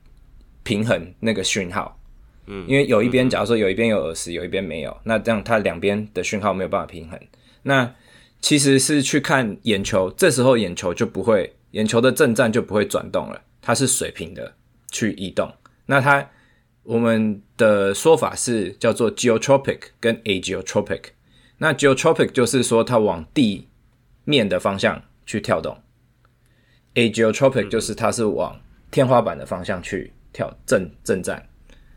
[0.63, 1.99] 平衡那个讯号。
[2.47, 7.21] 嗯，因为有一边，假如说有一边有耳石，有一边没有，那这样它两边的讯号没有办法平衡。
[7.63, 7.95] 那
[8.41, 14.55] 其实是去看眼球，这时候眼球就不会，眼球的正站就不会转动了，它是水平的
[14.91, 15.53] 去移动。
[15.85, 16.27] 那它
[16.85, 21.03] 我们的说法是叫做 geotropic 跟 ageotropic。
[21.59, 23.69] 那 geotropic 就是说它往地
[24.25, 25.77] 面的方向去跳动
[26.99, 31.49] ，ageotropic 就是它是往天花板的方向去跳正正站，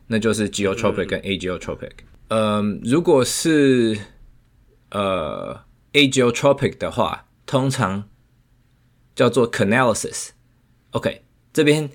[0.08, 1.92] 那就是 geotropic 跟 ageotropic。
[2.28, 3.98] 嗯，如果是
[4.92, 5.62] 呃。
[5.94, 8.08] Ageotropic 的话，通常
[9.14, 10.30] 叫做 Canalisis。
[10.92, 11.90] OK，这边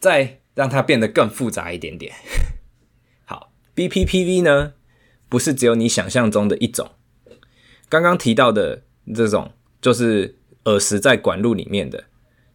[0.00, 2.12] 再让它变得更复杂一点点。
[3.26, 4.72] 好，BPPV 呢，
[5.28, 6.90] 不是只有你想象中的一种。
[7.88, 8.82] 刚刚提到的
[9.14, 12.04] 这种，就是耳石在管路里面的，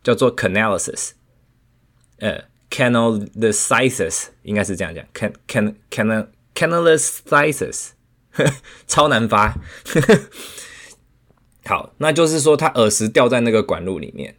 [0.03, 1.11] 叫做 Canalisis。
[2.17, 7.91] 呃，Canalisis 应该是这样讲，Can Can Can Canalisis。
[8.87, 9.57] 超难发，
[11.65, 14.37] 好，那就是说它耳石掉在那个管路里面。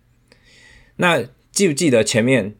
[0.96, 2.56] 那记不记得前面？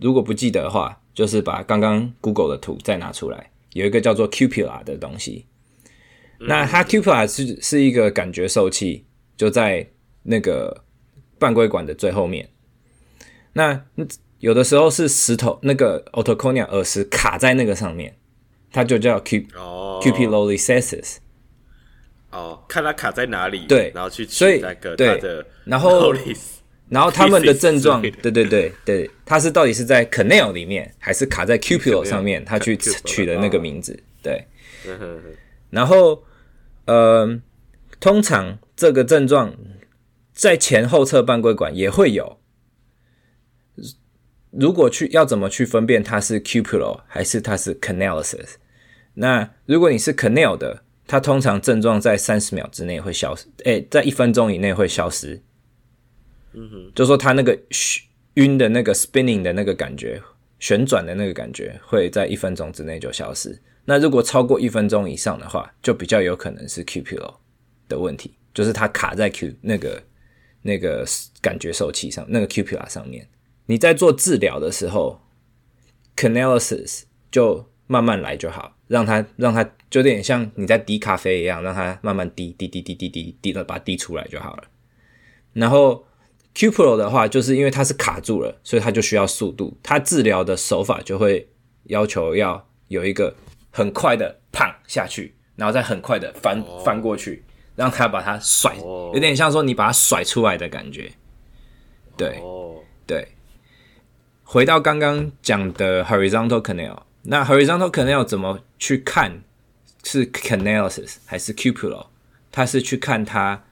[0.00, 5.46] 如果不记得的话，就是把刚刚 Google 的图再拿出来，有一个叫做 cupula 的东西。
[6.40, 9.04] 那它 cupula 是是一个感觉受器，
[9.36, 9.90] 就在
[10.24, 10.84] 那个
[11.38, 12.50] 半规管的最后面。
[13.52, 13.84] 那
[14.40, 18.16] 有的时候是石头，那个 otoconia 耳石卡在那个上面。
[18.72, 19.44] 它就叫 Q
[20.02, 21.18] Cupulolysis
[22.32, 26.12] 哦，看它卡在哪里，对，然后去取那个它的，然后
[26.88, 32.44] 然后他们的症状，对对对对，它是到底是在 canal 里面，还是卡在 cupula 上面？
[32.44, 34.44] 他去取的那个名字，对。
[35.70, 36.24] 然后，
[36.86, 37.40] 呃，
[38.00, 39.54] 通常这个症状
[40.34, 42.40] 在前后侧半规管也会有。
[44.50, 48.54] 如果去要怎么去分辨它是 cupulo 还是它是 canalisis？
[49.14, 55.40] 那如果你是 canal 的，它通常症状在三十秒之内会消失，诶、欸，在一分钟以内会消失。
[56.52, 57.56] 嗯哼，就说它那个
[58.34, 60.20] 晕的那个 spinning 的那个感觉，
[60.58, 63.60] 旋转的那个感觉会在一分钟之内就消失。
[63.84, 67.34] 那如果超过一分钟以上的话，就比较有可能是 cupulo
[67.88, 70.02] 的问题，就是它卡在 Q 那个
[70.64, 71.06] 那个
[71.40, 73.28] 感觉受器上，那个 cupula 上面。
[73.66, 75.20] 你在做治疗的时候
[76.16, 78.72] ，Canalisis 就慢慢来就好。
[78.86, 84.64] 让它让它就有点像你在滴咖啡一样，让它慢慢滴滴滴滴滴滴滴的把它滴出来就好了。
[85.54, 86.04] 然后
[86.54, 89.78] Cupula 的话，就是因为它是卡住了，所以它就需要速度。
[89.82, 91.48] 它治疗的手法就会
[91.84, 93.34] 要求要有一个
[93.70, 97.42] 很快的胖下去，然后再很快的翻翻过去，
[97.76, 101.10] 让他把它甩，有点像说你把它甩出来的感觉。
[102.16, 102.40] 对，
[103.06, 103.28] 对。
[104.42, 107.02] 回到刚刚讲的 horizontal canal。
[107.22, 109.42] 那 horizontal canal 怎么去看
[110.04, 112.06] 是 canalisis 还是 cupula？
[112.52, 113.64] 它是去看它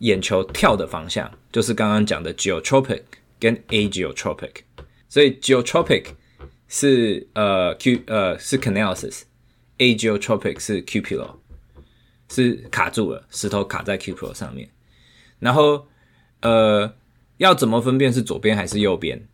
[0.00, 3.02] 眼球跳的方向，就是刚刚讲的 geotropic
[3.38, 4.50] 跟 ageotropic。
[5.08, 6.04] 所以 geotropic
[6.68, 11.36] 是呃 q 呃是 canalisis，ageotropic 是 cupula，
[12.28, 14.68] 是卡住了，石头卡在 Q Pro 上面。
[15.38, 15.86] 然后
[16.40, 16.92] 呃
[17.38, 19.26] 要怎么分辨是左边还是右边？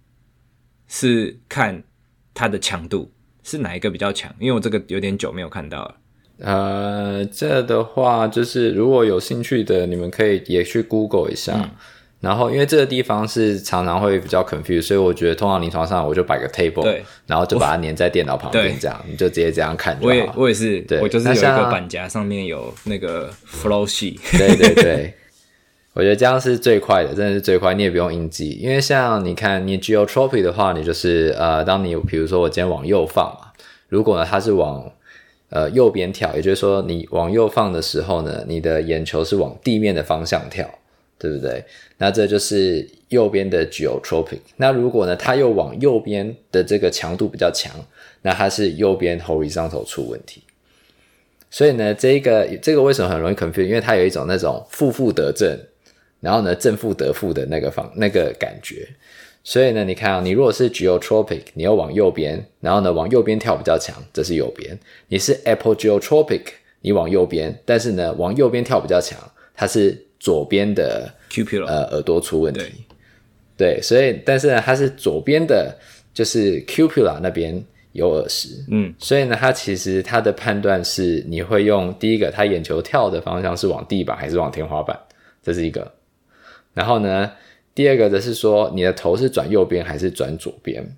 [0.86, 1.82] 是看
[2.32, 3.10] 它的强度。
[3.46, 4.34] 是哪一个比较强？
[4.38, 5.96] 因为我这个有点久没有看到了。
[6.38, 11.52] 呃，这的话就是如果有兴趣的，你们可以也去 Google 一下。
[11.54, 11.70] 嗯、
[12.24, 20.08] 然后，因为这个地方是常常会比较 confuse，所以我觉得通常临床上我就摆个 table，对，然后就把它粘在电脑旁边，这样你就直接这样看就好。
[20.08, 24.18] 我也我也是，对，我就是有一个板夹上面有那个 flow sheet。
[24.36, 25.14] 对对对，
[25.92, 33.52] 我觉得这样是最快的，真的是最快，你也不用印记，因为像你看你 geotropic 的话，你就是呃，当你比如说我今天往右放嘛。
[33.88, 34.90] 如果呢，它是往
[35.50, 40.68] 呃右边跳，也就是说你往右放的时候呢，你的眼球是往地面的方向跳，
[41.24, 41.64] 对不对？
[41.96, 44.40] 那这就是右边的 geotropic。
[44.56, 47.72] 那如果呢，它又往右边的这个强度比较强，
[48.20, 50.42] 那它是右边 horizontal 出问题。
[51.50, 53.64] 所以呢，这个这个为什么很容易 confuse？
[53.64, 55.58] 因为它有一种那种负负得正，
[56.20, 58.86] 然后呢正负得负的那个方那个感觉。
[59.42, 64.78] 所以呢，你看啊，你如果是 geotropic，你要往右边，然后呢往右边跳比较强，这是右边。
[65.08, 66.42] 你是 apogeotropic，
[66.82, 69.18] 你往右边，但是呢往右边跳比较强，
[69.54, 72.60] 它是左边的 cupula 呃耳朵出问题。
[73.56, 75.76] 对，对，所以但是呢它是左边的，
[76.14, 78.48] 就是 cupula 那边有耳石。
[78.70, 84.98] 嗯，所以呢它其实它的判断是你会用第一个，它眼球跳的方向是往地板还是往天花板，
[85.42, 85.92] 这是一个。
[86.72, 87.30] 然后呢。
[87.76, 90.96] 第二个则是说，你的头是转右边还是转左边？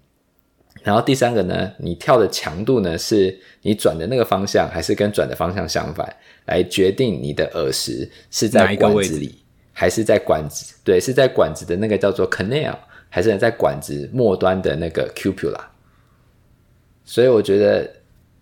[0.83, 9.35] 然后第三个呢，你跳的强度呢，是你转的那个方向，还是跟转的方向相反，来决定你的耳石是在管子里，
[9.73, 10.75] 还是在管子？
[10.85, 12.77] 对，是在管子的那个叫做 canal，
[13.09, 15.61] 还是在管子末端的那个 cupula？
[17.05, 17.91] 所以我觉得。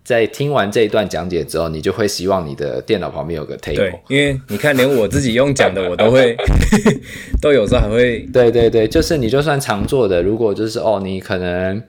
[0.05, 3.77] 在听完这一段讲解之后，你就会希望你的电脑旁边有个 table。
[3.77, 6.37] 对，因为你看，连我自己用讲的，我都会，
[7.41, 8.19] 都有时候还会。
[8.31, 11.83] 对对对，就是你就算常做的，如果就是哦，你可能，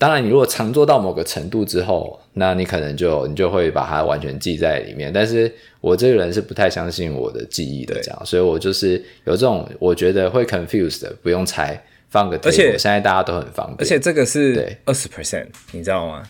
[0.00, 5.12] 当然你如果常做到某个程度之后，那你可能就你就会把它完全记在里面。
[5.12, 12.48] 但是我这个人是不太相信我的记忆的，这样，所以我就是有这种我觉得会 confused 的，不用猜，放个 table。
[12.48, 16.22] 而且现在大家都很方便，而且这个是二十 percent，你知道吗？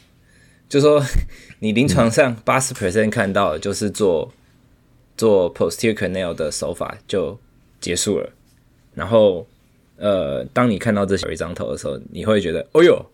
[0.69, 1.01] 就说
[1.61, 4.35] 你临床上八十 percent 看到的就是做、嗯、
[5.17, 7.39] 做 posterior canal 的手法就
[7.81, 8.29] 结束了，
[8.95, 9.47] 然后
[9.97, 13.07] 呃，当你看到这小一张头的时候，你会觉得哦哟，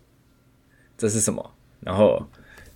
[0.97, 1.53] 这是什么？
[1.81, 2.21] 然后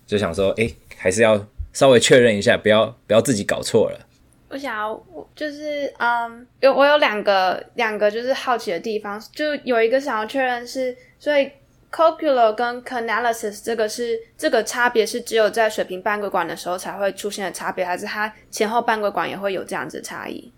[0.06, 4.08] 就想说，哎、欸，还是要稍微确认一下，不要不要自己搞错了。
[4.50, 5.04] 我想要，
[5.36, 11.52] 就是嗯，有我有两个两个就是好奇的地方，就有一个想要确认是，所以。
[11.94, 20.50] Cochlear 跟 Canalisis 这个是这个差别是只有在水平半规管的时候才会出现的差别，还是它前后半规管也会有这样子的差异？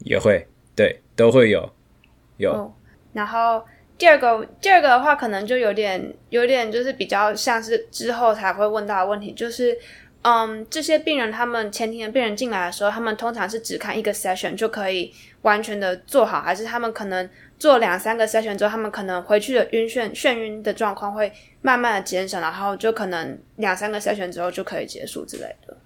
[0.00, 0.44] 也会，
[0.74, 1.72] 对，都会有，
[2.36, 2.52] 有。
[2.52, 2.70] Oh,
[3.12, 3.64] 然后
[4.02, 9.78] 第二个，第二个的话，可能就有点有点就是比较像是之后才会问到的问题，就是
[10.22, 17.30] 嗯，这些病人他们前庭的病人进来的时候，他们通常是只看一个 session 就可以完全的做好，还是他们可能？
[17.60, 25.76] 做两三个 session 之后，他们可能回去的晕眩、眩晕的状况会慢慢的减少，然后就可能两三个 session 之后就可以结束之类的。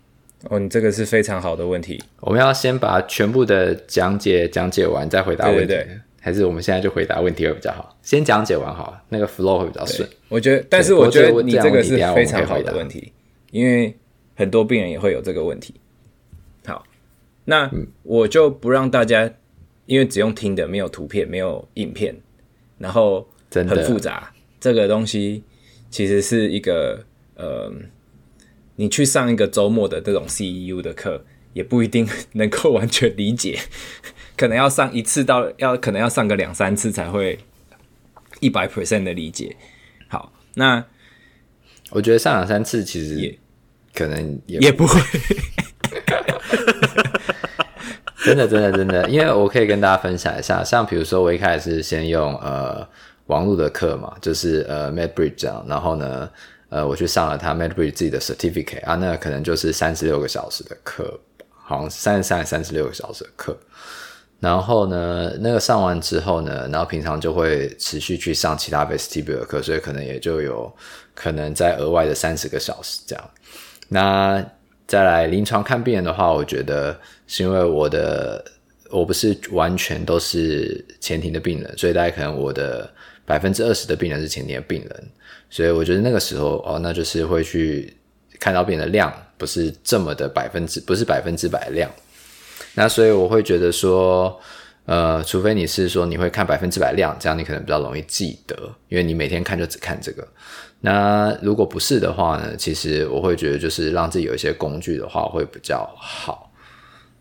[0.48, 2.02] 哦，你这个是非常好的问题。
[2.20, 7.96] 我们要先把全部的讲解讲解完再回答问题，对对对，还是我们现在就回答问题会比较好？
[8.02, 10.08] 先讲解完好了，那个 flow 会比较顺。
[10.28, 13.12] 我觉得，但是我觉得你这个是非常好的问题，
[13.52, 13.96] 因为
[14.34, 15.72] 很多病人也会有这个问题。
[16.66, 16.84] 好，
[17.44, 17.70] 那
[18.02, 19.32] 我就不让大家。
[19.84, 22.12] 因为只用听的，没有图片，没有影片，
[22.76, 24.34] 然后很复杂。
[24.58, 25.44] 这个东西
[25.90, 27.04] 其实是一个
[27.36, 27.72] 呃，
[28.74, 33.60] 你去上一个周末的这种 CEU 的课，也不一定 能够完全理解，
[34.36, 37.38] 可能要上一次到要可能要上个两三次才会
[38.40, 39.56] 一百 percent 的理解。
[40.08, 40.84] 好，那
[41.90, 43.38] 我觉得上两三次其实也
[43.94, 45.00] 可能也也不会。
[48.24, 52.84] 真的，真的，真的，因为我可以跟大家分享一下，像比如说我一开始是先用呃
[53.26, 56.28] 网络的课嘛，就是呃 MedBridge 这样，然后呢，
[56.68, 61.20] 呃我去上了他 MedBridge 自己的 certificate 啊，那可能就是三十六个小时的课，
[61.54, 63.56] 好像三十三、三十六个小时的课，
[64.40, 70.70] 然后呢，那个上完之后呢，然后平常就会持续去上其他 vestibular 的课，所以可能也就有
[71.14, 73.30] 可能在额外的三十个小时这样，
[73.88, 74.44] 那。
[74.88, 76.96] 再来临床看病人的话，我觉得
[77.26, 78.44] 是因为我的
[78.88, 82.88] 我不是完全都是前庭的病人，所以大概可能我的
[83.24, 85.04] 百分之二十的病人是前庭的病人，
[85.50, 87.96] 所以我觉得那个时候哦，那就是会去
[88.38, 91.90] 看到病人的量不是这么的百分之不是百分之百的量，
[92.76, 94.38] 那所以我会觉得说，
[94.84, 98.54] 呃，除非你是说你会看百分之百量，这样你可能比较容易记得，
[98.88, 100.26] 因为你每天看就只看这个。
[100.80, 102.54] 那如果不是的话呢？
[102.54, 106.52] 其实我会觉得，就是让自己有一些工具的话会比较好。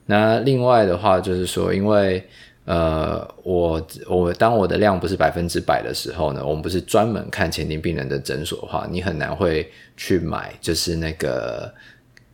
[0.05, 2.23] 那另外的话，就是说，因为
[2.65, 11.73] 呃，我我当我的量不是百分之百的时候呢，我们不是专门看前庭病人的诊所的话，你很难会去买，就是那个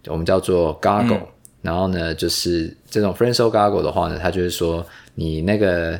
[0.07, 1.21] 我们叫做 goggle、
[1.61, 5.99] 然后呢，就是这种 Fresnel goggle 的话呢，它就是说你那个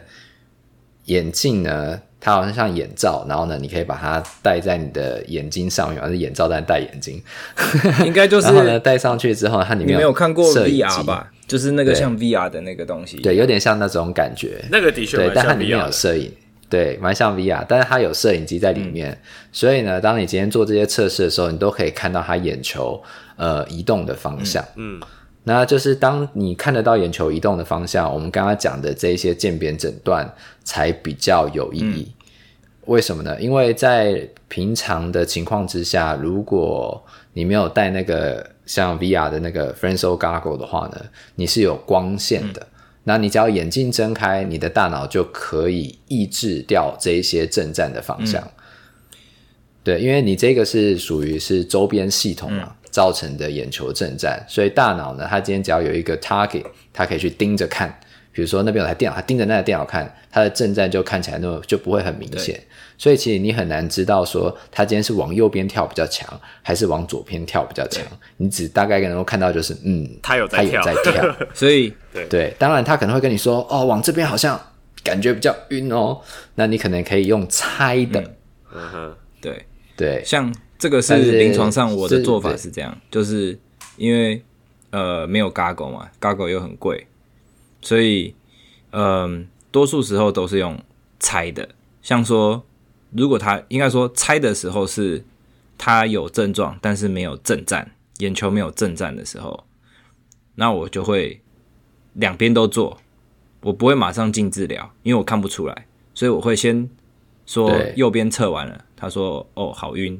[1.06, 2.02] 眼镜呢。
[2.24, 7.19] 它好像像眼罩，然后呢，你可以把它戴在你的眼睛上面，还是眼罩但戴眼睛，
[8.06, 8.45] 应该就是。
[8.45, 11.32] 然后呢，戴上去之后，它里面有没有看过 VR 吧？
[11.47, 14.63] 就是那个像 VR 的那个东西，对，有点像那种感觉。
[14.69, 16.32] 那个的确，对，但它里面有摄影，
[16.69, 19.17] 对，蛮像 VR，但是它有摄影机在里面，嗯、
[19.52, 23.02] 所以呢，当你今天做这些测试的时候，你都可以看到它眼球
[23.36, 25.00] 呃移动的方向，嗯。
[25.00, 25.08] 嗯
[25.43, 30.31] 那就是当你看得到眼球移动的方向，我们刚刚讲的这一些鉴别诊断
[30.63, 32.08] 才比较有意义。
[32.08, 32.13] 嗯。
[32.85, 33.39] 为什么呢？
[33.42, 41.02] 因为在平常的情况之下，如果你没有戴那个像 VR 的那个 Fresnel Goggle 的话呢，
[41.35, 42.62] 你是有光线的。
[42.62, 42.67] 嗯。
[43.06, 48.39] 那你只要眼睛睁开，你的大脑就可以抑制掉这一些震颤的方向。
[48.44, 48.52] 嗯。
[49.83, 52.63] 对，因为你这个是属于是周边系统嘛。
[52.63, 57.89] 嗯造成的眼球震颤，所以大脑呢，它今天只要有一个 target，它可以去盯着看，
[58.31, 62.62] 比如说那边有台电脑，它盯着那台电脑看，它的震颤就看起来那么就不会很明显。
[62.98, 66.29] 所以其实你很难知道说它今天是往右边跳比较强，
[66.62, 68.06] 还是往左边跳比较强。
[68.37, 71.35] 你只大概能够看到就是，嗯，它有在跳，他有在跳。
[71.54, 74.60] 所以 对对，当然他可能会跟你说，哦，往这边好像
[75.04, 76.21] 感觉比较晕哦。
[76.54, 78.21] 那你可能可以用猜的。
[78.71, 79.65] 嗯哼，对
[79.98, 83.60] 对，像这个是临床上我的做法是这样，是就是
[83.98, 84.44] 因为
[84.90, 87.06] 呃没有 Goggle 嘛，Goggle 又很贵，
[87.82, 88.34] 所以
[88.90, 90.77] 嗯、呃，多数时候都是用
[91.19, 91.69] 猜的，
[92.02, 92.63] 像说。
[93.13, 95.21] 如果他应该说猜的时候是
[95.77, 99.65] 他有症状，但是没有震颤，眼球没有震颤的时候，
[100.56, 101.42] 那我就会
[102.13, 102.98] 两边都做，
[103.63, 106.90] 我不会马上进治疗，因为我看不出来，所以我会先
[107.46, 110.17] 说右边测完了，他说哦好晕，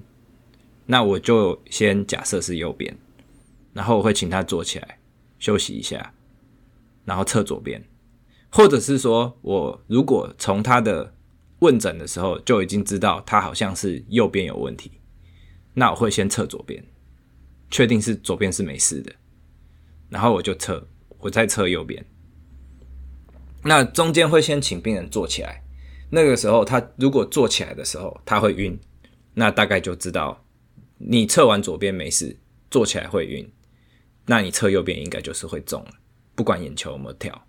[0.92, 2.94] 那我就先假设是右边，
[3.72, 5.00] 然后我会请他坐起来
[5.39, 6.14] 休息一下，
[7.06, 7.82] 然后测左边，
[8.52, 11.14] 或者是说我如果从他的
[11.60, 14.92] 问诊的时候就已经知道他好像是右边有问题，
[15.74, 16.84] 那我会先测左边，
[17.70, 19.14] 确定是左边是没事的，
[20.10, 20.86] 然后我就测，
[21.20, 22.06] 我再测右边。
[23.64, 25.64] 那中间会先请病人坐起来，
[26.10, 28.78] 那个时候他如果坐起来的时候他会晕，
[29.36, 30.44] 那大概就知道
[31.08, 32.38] 你测完左边没事，
[32.70, 33.52] 坐起来会晕，
[34.26, 35.91] 那你测右边应该就是会中了，
[36.36, 37.47] 不管眼球有没有跳。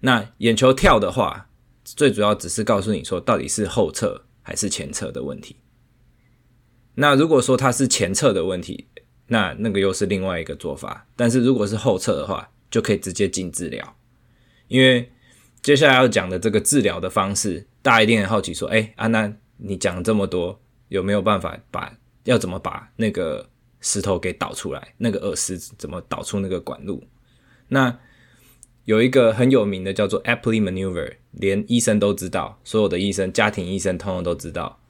[0.00, 1.48] 那眼球跳的话。
[1.94, 5.54] 最主要只是告诉你说，到底是后侧还是前侧的问题。
[6.96, 8.88] 那如果说它是前侧的问题，
[9.28, 11.06] 那那个又是另外一个做法。
[11.14, 13.96] 但是如果是后侧的话，就可以直接进治疗。
[14.66, 15.12] 因为
[15.62, 21.96] 接下来要讲的这个治疗的方式，大家一定很好奇说，哎，啊，那你讲这么多，有没有办法把
[22.26, 23.48] 要怎么把那个
[23.80, 24.94] 石头给导出来？
[24.98, 27.02] 那个耳石怎么导出那个管路？
[27.68, 27.98] 那
[28.84, 34.80] 有一个很有名的叫做 Applemaneuver，连医生都知道，所有的医生、家庭医生通通都知道。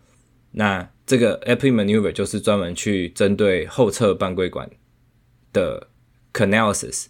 [0.50, 4.68] 那这个 Applemaneuver 就是专门去针对后侧半规管
[5.52, 5.88] 的
[6.32, 7.06] Canalosis，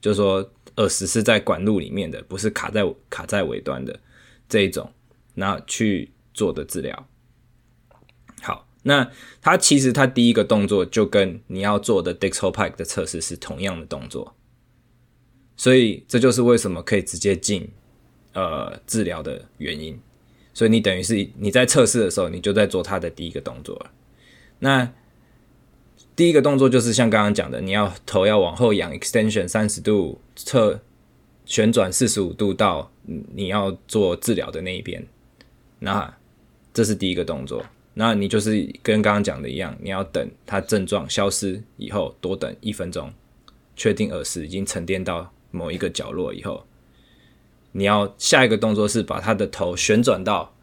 [0.00, 3.98] 就是说耳石是在管路里面的，不是卡在卡在尾端的
[4.48, 4.92] 这一种，
[5.34, 7.08] 那去做的治疗。
[8.88, 9.10] 那
[9.42, 14.36] 它其实它第一个动作就跟你要做的 Dixel Pike 的测试是同样的动作。
[15.56, 17.68] 所以这就是为什么可以直接进
[18.32, 19.98] 呃治疗的原因。
[20.54, 23.90] 所以你等于是你在测试的时候，你就在做它的第一个动作了。
[24.60, 24.92] 那
[26.14, 30.80] 第一个动作就是像刚刚讲的，你要头要往后仰，extension 三十度，侧
[31.44, 32.92] 旋转四十五度到
[33.34, 35.04] 你要做治疗的那一边。
[35.80, 36.16] 那
[36.72, 37.66] 这是第一个动作。
[37.98, 43.12] 那你就是跟刚刚讲的一样，你要等它症状消失以后，多等一分钟，
[43.74, 45.32] 确定耳石已经沉淀到。
[45.52, 46.66] 某一个角落以后，
[47.72, 50.54] 你要下一个动作是把它的头旋转到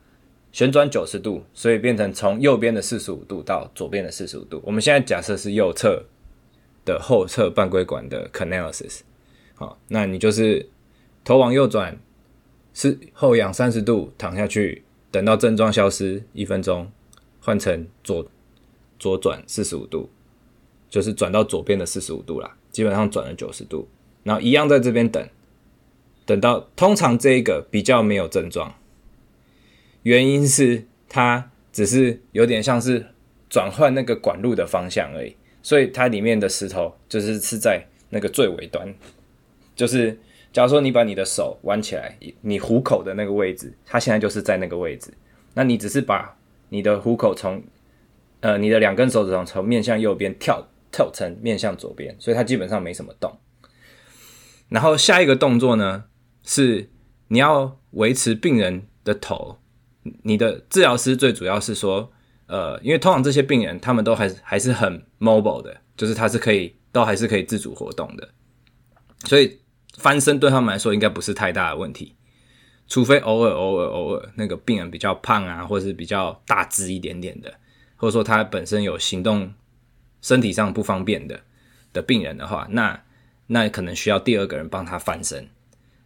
[0.51, 4.61] 旋转九十度，所以变成从右边的四十五度到左边的四十五度。
[4.63, 6.03] 我们现在假设是右侧
[6.85, 8.99] 的后侧半规管的 Canalosis，
[9.55, 10.69] 好，那你就是
[11.23, 11.97] 头往右转，
[12.75, 16.91] 是后仰三十度躺下去，等到症状消失一分钟，
[17.43, 18.25] 换成左
[18.97, 20.09] 左转四十五度，
[20.89, 23.87] 就是转到左边的四十五度啦，基本上转了九十度。
[24.23, 25.27] 然后一样在这边等，
[26.25, 28.73] 等到通常这一个比较没有症状，
[30.03, 33.05] 原因是它只是有点像是
[33.49, 38.95] 转换那个管路的方向而已，所以它里面的石头就是是在那个最尾端，
[39.75, 40.17] 就是
[40.53, 45.13] 假如说你把你的手弯起来，你虎口的那个位置，它现在就是在那个位置，
[45.53, 46.33] 那你只是把
[46.73, 47.63] 你的虎口从
[48.39, 53.31] 呃你的两根手指头从面向右边跳跳成面向左边，所以它基本上没什么动。
[54.69, 56.05] 然后下一个动作呢，
[56.41, 56.89] 是
[57.27, 59.59] 你要维持病人的头。
[60.23, 62.11] 你的治疗师最主要是说，
[62.47, 68.27] 呃，因为通常这些病人他们都还是还是很 mobile 的，就是他是可以都还是可以自主活动的，
[69.25, 69.59] 所以
[69.99, 72.15] 翻身对他们来说应该不是太大的问题，
[72.87, 77.53] 除非偶尔偶尔偶尔那个病人比较胖啊，或者是比较大只一点点的，
[77.95, 79.53] 或者说他本身有行动
[80.21, 81.39] 身体上不方便的
[81.91, 83.01] 的病人的话，那。
[83.47, 85.49] 那可能需要第二个人帮他翻身。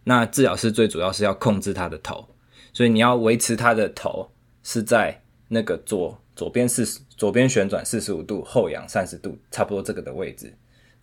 [0.02, 2.28] 那治疗师最主要是要控制他的头，
[2.72, 4.28] 所以你要维持他的头
[4.64, 10.52] 是在那个左左边四十左边旋转四十五度，后仰三十度，差不多这个的位置，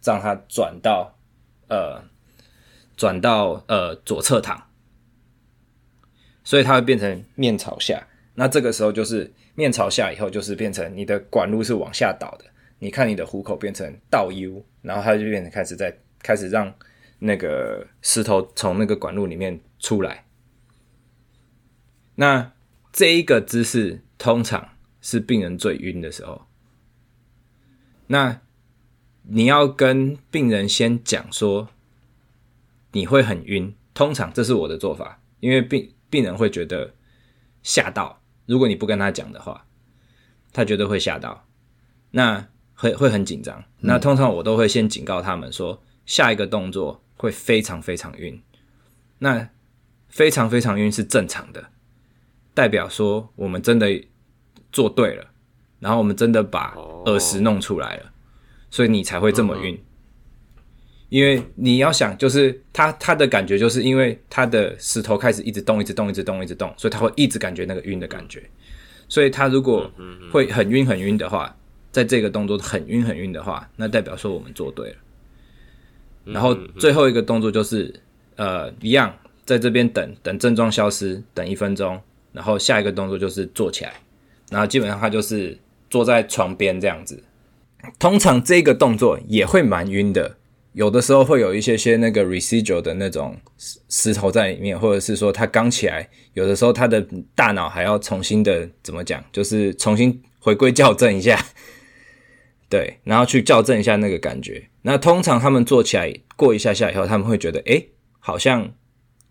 [0.04, 1.18] 让他转到
[1.70, 2.04] 呃
[2.98, 4.62] 转到呃左侧躺，
[6.46, 8.08] 所以它会变成面朝下。
[8.36, 12.46] 那这个时候就是面朝下以后，就是变成你的管路是往下倒的。
[12.80, 15.98] 你看你的虎口变成倒 U，然后它就变成开始在。
[16.26, 16.74] 开始让
[17.20, 20.26] 那个石头从那个管路里面出来。
[22.16, 22.52] 那
[22.92, 24.70] 这一个姿势通常
[25.02, 26.48] 是病人最晕的时候。
[28.08, 28.42] 那
[29.22, 31.70] 你要跟病人先讲说
[32.94, 36.94] 你会很晕，通常这是我的做法，因为病病人会觉得
[37.62, 38.22] 吓到。
[38.46, 39.66] 如果你不跟他讲的话，
[40.54, 41.46] 他绝对会吓到，
[42.12, 43.62] 那会会很紧张。
[43.80, 48.42] 那通常我都会先警告他们说，下一个动作会非常非常晕。
[49.20, 49.50] 那
[50.08, 51.72] 非常非常晕是正常的，
[52.54, 54.08] 代表说我们真的
[54.72, 55.32] 做对了，
[55.80, 56.74] 然后我们真的把
[57.08, 58.14] 耳石弄出来了，
[58.70, 59.84] 所以你才会这么晕。
[61.16, 68.44] 因为你要想，就是他他的感觉，就是因为他的石头开始一直动，一直动，一直动，一直动，所以他会一直感觉那个晕的感觉。
[69.08, 69.90] 所以他如果
[70.30, 71.56] 会很晕很晕的话，
[71.90, 74.96] 在这个动作很晕很晕的话，那代表说我们做对了。
[76.26, 77.94] 然后最后一个动作就是，
[78.36, 81.98] 呃，一样在这边等等症状消失，等一分钟，
[82.34, 83.94] 然后下一个动作就是坐起来，
[84.50, 85.58] 然后基本上他就是
[85.90, 87.24] 坐在床边这样子。
[87.98, 90.36] 通常这个动作也会蛮晕的。
[90.76, 97.02] 有的时候会有一些些那个 residual 的那种石石头在里面，或者是说他刚起来，有的时候他的
[97.34, 101.42] 大脑还要重新的怎么讲，就是重新回归校正一下，
[102.68, 104.68] 对，然后去校正一下那个感觉。
[104.82, 107.88] 那通常他们做起来过一下下以后，他们会觉得，诶，
[108.20, 108.74] 好像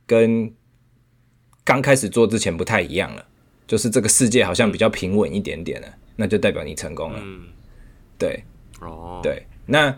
[0.07, 0.51] 跟
[1.63, 3.23] 刚开始做之前不太一样了，
[3.67, 7.21] 就是这个世界好像比较平稳一点点了，那就代表你成功了。
[7.23, 7.49] 嗯，
[8.19, 8.43] 对，
[8.81, 9.95] 哦，对，那。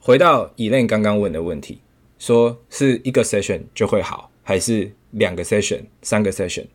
[0.00, 1.80] 回到 Elaine 刚刚问的问题，
[2.18, 6.66] 说是一个 session 就会好，还是两个 session、三个 session？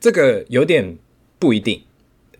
[0.00, 0.98] 这个有点
[1.38, 1.82] 不一定。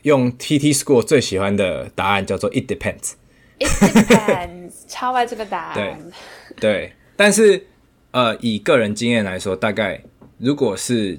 [0.03, 3.13] 用 TT Score 最喜欢的答案叫做 It depends。
[3.59, 6.13] It depends， 超爱这个答案。
[6.61, 7.67] 对，对，但是
[8.11, 10.03] 呃，以个人经验来说，大概
[10.37, 11.19] 如果是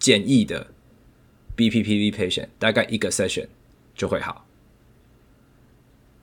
[0.00, 0.66] 简易的
[1.56, 3.46] BPPV patient，大概一个 session
[3.94, 4.44] 就会好。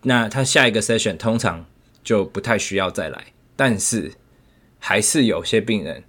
[0.02, 1.66] 那他下一个 session 通常
[2.04, 3.26] 就不太需要再来，
[3.56, 4.12] 但是
[4.80, 6.04] 还是有些病人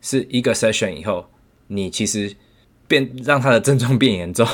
[0.00, 1.28] 是一个 session 以后，
[1.66, 2.34] 你其实
[2.86, 4.46] 变让他的症状变严重，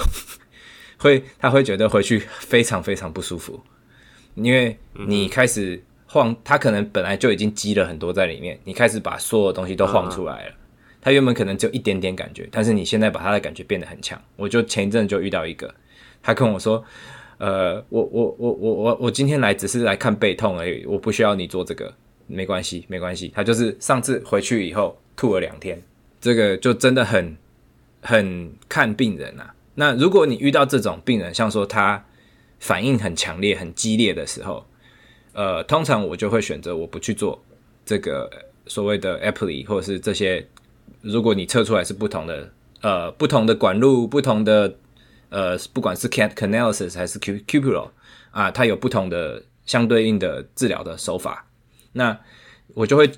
[0.96, 3.60] 会他会觉得回去非常非常不舒服，
[4.34, 10.54] 因为你开始晃，他可能本来就已经积了很多在里面，你开始把所有东西都晃出来了，
[11.02, 14.20] 他原本可能只有一点点感觉，但是你现在把他的感觉变得很强。
[14.36, 15.74] 我就前一阵就遇到一个，
[16.22, 16.82] 他跟我说。
[17.38, 21.92] 呃，我我我我我我今天来只是来看背痛而已，我不需要你做这个，
[22.26, 23.30] 没关系没关系。
[23.34, 25.82] 他就是上次回去以后吐了两天，
[26.18, 27.36] 这个就真的很
[28.00, 29.54] 很看病人啊。
[29.74, 32.02] 那如果你遇到这种病人，像说他
[32.58, 34.64] 反应很强烈、很激烈的时候，
[35.34, 37.38] 呃，通常我就会选择我不去做
[37.84, 38.30] 这个
[38.66, 40.46] 所谓的 Epley 或者是这些。
[41.02, 44.76] 如果你测出来是不同的，呃，不同的管路、不同的。
[45.28, 47.90] 呃，不管是 Canalisis 还是 Cupula
[48.30, 51.48] 啊，它有不同的相对应的治疗的手法。
[51.92, 52.20] 那
[52.74, 53.10] 我就会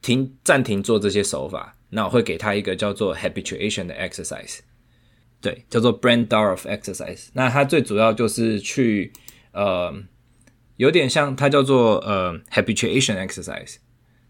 [0.00, 4.60] 停暂停做这些手法，那我会给他一个叫做 Habituation 的 exercise，
[5.40, 7.28] 对，叫做 Brent-Darrough exercise。
[7.32, 9.12] 那它最主要就是去
[9.52, 9.92] 呃，
[10.76, 13.76] 有点像它叫做呃 Habituation exercise，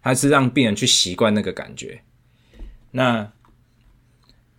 [0.02, 2.02] 它是让病人去习惯那个感觉。
[2.92, 3.30] 那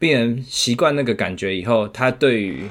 [0.02, 2.68] 病人习惯那个感觉以后，他对于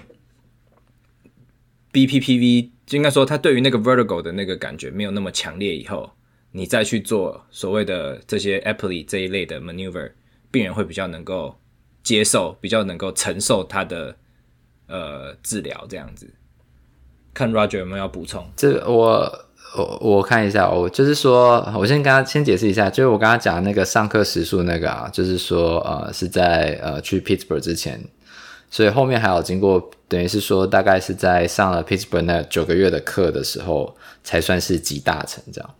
[1.93, 6.11] BPPV 就应该说，他对于那个 vertigo 的那个感觉没有那么强烈以后，
[6.51, 10.11] 你再去做所谓的这些 Epley 这一类的 maneuver，
[10.51, 11.57] 病人会比较能够
[12.03, 14.17] 接受，比较能够承受他的
[14.89, 16.29] 呃治疗这样子。
[17.33, 18.51] 看 Roger 有没有要补充？
[18.57, 19.47] 这我。
[19.77, 28.03] 我我看一下，我就是说，我先跟他先解释一下，就是我刚刚讲那个上课时数那个啊，就是说呃是在呃去 Pittsburgh 之前，
[28.71, 33.95] 所以后面还有经过，等于是说大概是在上了 Pittsburgh 那九个月的课的时候，
[34.25, 35.71] 才算是集大成这样。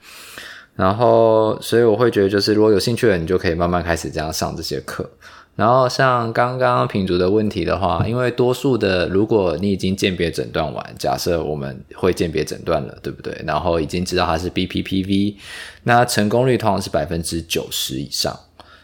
[0.77, 5.11] 然后，所以我会觉得，就是如果有兴趣的，你就可以慢慢开始这样上这些课。
[5.57, 13.39] 然后像刚刚品竹的问题的话，因为多数的，如果你已经鉴别诊断完，假设我们会鉴别诊断了，对不对？
[13.47, 15.35] 然后已经知道它是 BPPV，
[15.83, 18.35] 那成功率通常是百分之九十以上。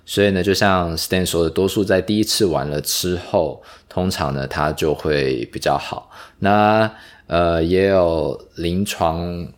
[0.05, 6.11] 所以呢，就像 Stan 说的，多数在第一次完了之后，通常呢它就会比较好。
[6.41, 6.91] 那
[7.27, 9.49] 呃也有临床。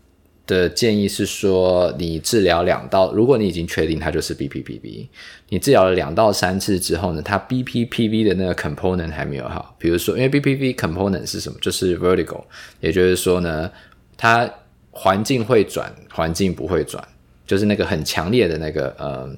[0.49, 5.07] 的建议是说，你治疗两到，如果你已经确定它就是 BPPV，
[5.51, 9.77] 你治疗了两到三次之后呢，它 BPPV 的那个 component 还没有好。
[9.79, 11.59] 比如说，因为 BPPV component 是什么？
[11.61, 12.43] 就是 vertigo，
[12.81, 13.71] 也就是说呢，
[14.17, 14.51] 它
[14.91, 17.07] 环境会转，环境不会转。
[17.47, 19.31] 就是那个很强烈的那个呃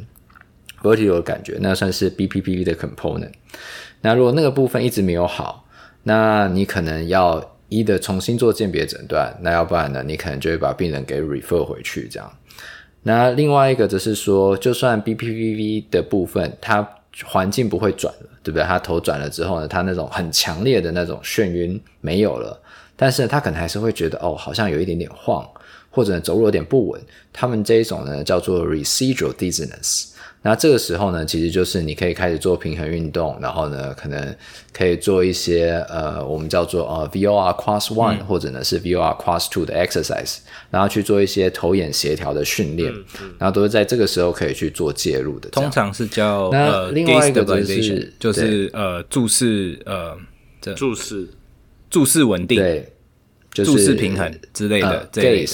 [0.83, 3.33] vertigo 的感觉，那算是 BPPV 的 component。
[4.01, 5.67] 那如果那个部分一直没有好，
[6.05, 12.31] 那你可能要一的重新做鉴别诊断，那要不然呢，你可能就会把病人给 refer 回去这样。
[13.03, 16.87] 那另外一个则是说，就算 BPPV 的部分，它
[17.25, 18.63] 环境不会转了，对不对？
[18.65, 22.61] 它头转了之后呢，它那种很强烈的那种眩晕没有了，
[22.97, 25.49] 但是他可能还是会觉得哦，好像有一点点晃，
[25.91, 27.01] 或者走路有点不稳。
[27.33, 30.09] 他们这一种呢叫做 residual dizziness。
[30.43, 34.35] 那这个时候呢，其实就是你可以开始做平衡运动，然后呢，可能
[34.73, 40.39] 可以做一些呃，我们叫做呃 VOR Class One、嗯、或者呢是 VOR Class Two 的 exercise，
[40.71, 45.51] 然后去做一些头眼协调的训练，嗯嗯、然后都是在这个时候可以去做介入的。
[45.51, 50.17] 通常是叫呃，另外一个就是就是呃注视呃
[50.63, 51.29] 这注视
[51.91, 52.91] 注视稳定，对，
[53.53, 55.53] 就是注视平衡之类的、呃、这类的，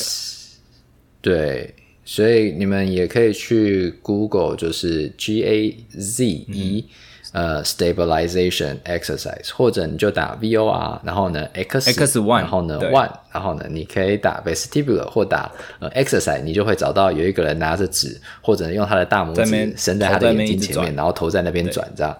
[1.20, 1.74] 对。
[2.08, 6.86] 所以你们也可以去 Google，就是 G A Z E，、
[7.32, 15.50] 嗯、呃，stabilization exercise，或者你就打 V O R，然后呢 X X one，然后呢 one，然后呢你可以打 vestibular 或打
[15.80, 22.16] 呃 exercise，你就会找到有一个人拿着纸，或者用他的大拇指伸在他的眼睛前面，然后头在那边转，这样，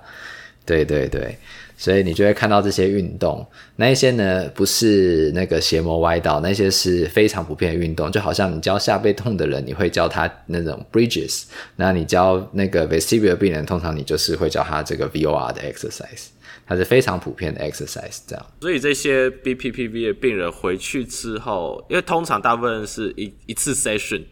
[0.67, 1.39] 对对对。
[1.79, 3.47] 所以你就会看到这些运动，
[3.77, 8.11] 那一些呢不是那个邪魔歪道，那些是非常普遍的运动。
[8.11, 11.45] 就好像你教下背痛的人，你会教他那种 bridges；
[11.77, 16.29] 那你教那个 vestibular 病人，通常你就是会教他这个 VOR 的 exercise，
[16.67, 18.21] 它是非常普遍的 exercise。
[18.27, 24.23] 这样，所以这些 BPPV 的病人回去之后，因为通常大部分是一一次 session，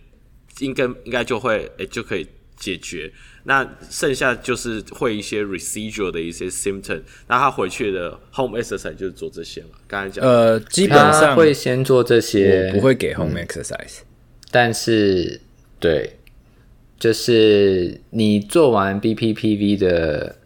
[0.61, 2.27] 应该应该就会诶、就可以
[2.65, 3.13] 解决。
[3.47, 9.69] 那剩下就是会一些 residual 的一些 symptom，那他回去的 home exercise 就是做这些嘛。
[9.87, 14.05] 刚才讲，呃，基本上会先做这些，不会给 home exercise，、嗯、
[14.51, 15.39] 但是
[15.79, 16.17] 对，
[16.99, 20.37] 就是你做完 BPPV 的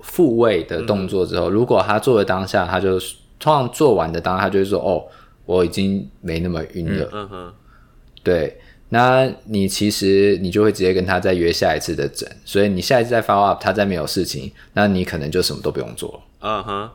[0.00, 2.98] 复位的动作之后，嗯、如果他做的当下，他就
[3.40, 5.02] 通常做完的当下，他就会说：“哦，
[5.46, 7.54] 我已经没那么晕了。”嗯哼，
[8.22, 8.60] 对。
[8.90, 16.20] 那你其实你就会直接跟他再约下一次的诊，所以你下一次再 follow up，他再没有事情，那你可能就什么都不用做了。
[16.40, 16.90] 嗯哼，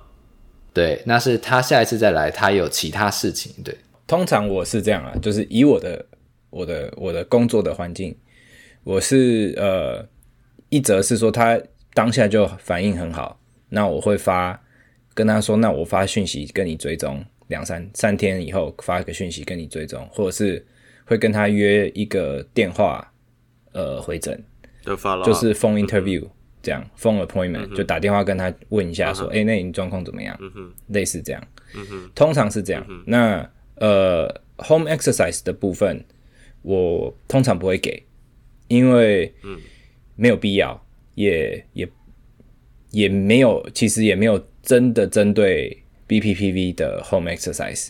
[0.73, 3.51] 对，那是他下一次再来，他有其他事情。
[3.65, 3.75] 对，
[4.07, 6.05] 通常我是这样啊，就是以我的
[6.51, 8.15] 我的我的工作的环境，
[8.85, 10.07] 我是呃，
[10.69, 11.59] 一则是说他
[11.93, 13.37] 当下就反应很好，
[13.67, 14.57] 那我会发
[15.13, 20.65] 跟他说，那我发讯息跟你追踪两三三天以后发一个讯息跟你追踪，或者是。
[21.09, 23.11] 会跟他约一个电话，
[23.71, 24.39] 呃，回诊，
[24.85, 26.29] 就是 phone interview，、嗯、
[26.61, 30.37] 这样 phone appointment、嗯、就打电话跟他问一下，说，哎、嗯，那你状况怎么样？
[30.39, 31.43] 嗯、类似这样、
[31.75, 32.85] 嗯，通常是这样。
[32.87, 36.05] 嗯、那呃，home exercise 的部分，
[36.61, 38.03] 我通常不会给，
[38.67, 39.33] 因为
[40.15, 40.79] 没有必要，
[41.15, 41.89] 也也
[42.91, 45.75] 也没有，其实也没有真的针对
[46.07, 47.87] BPPV 的 home exercise，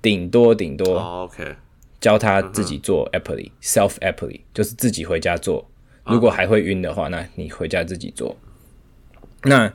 [0.00, 1.56] 顶多顶多、哦、OK。
[2.00, 5.68] 教他自己做 apply，self apply，就是自己回家做。
[6.04, 8.36] 如果还会晕的话，那你回家自己做。
[9.44, 9.72] 那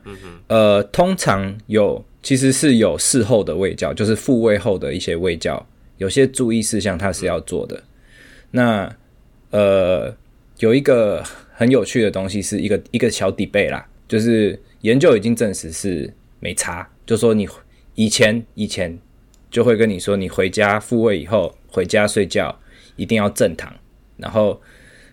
[0.47, 5.65] 呃，通常有其实是有事后的喂教，就是复位后的一些喂教，
[5.97, 7.81] 有些注意事项他是要做的。
[8.51, 8.95] 那
[9.51, 10.15] 呃，
[10.59, 11.23] 有一个
[11.53, 17.47] 很有趣的东西，是一个一个小 debate 啦，就是研究已经证实是没差，就说你
[17.95, 18.97] 以前以前
[19.49, 21.55] 就会跟你说，你回家复位以后。
[21.67, 22.57] 回家睡觉
[22.95, 23.69] 一定要正躺，
[24.15, 24.61] 然后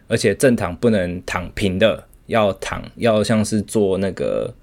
[0.07, 4.55] 而且正躺不能躺平的，要躺要像是坐那个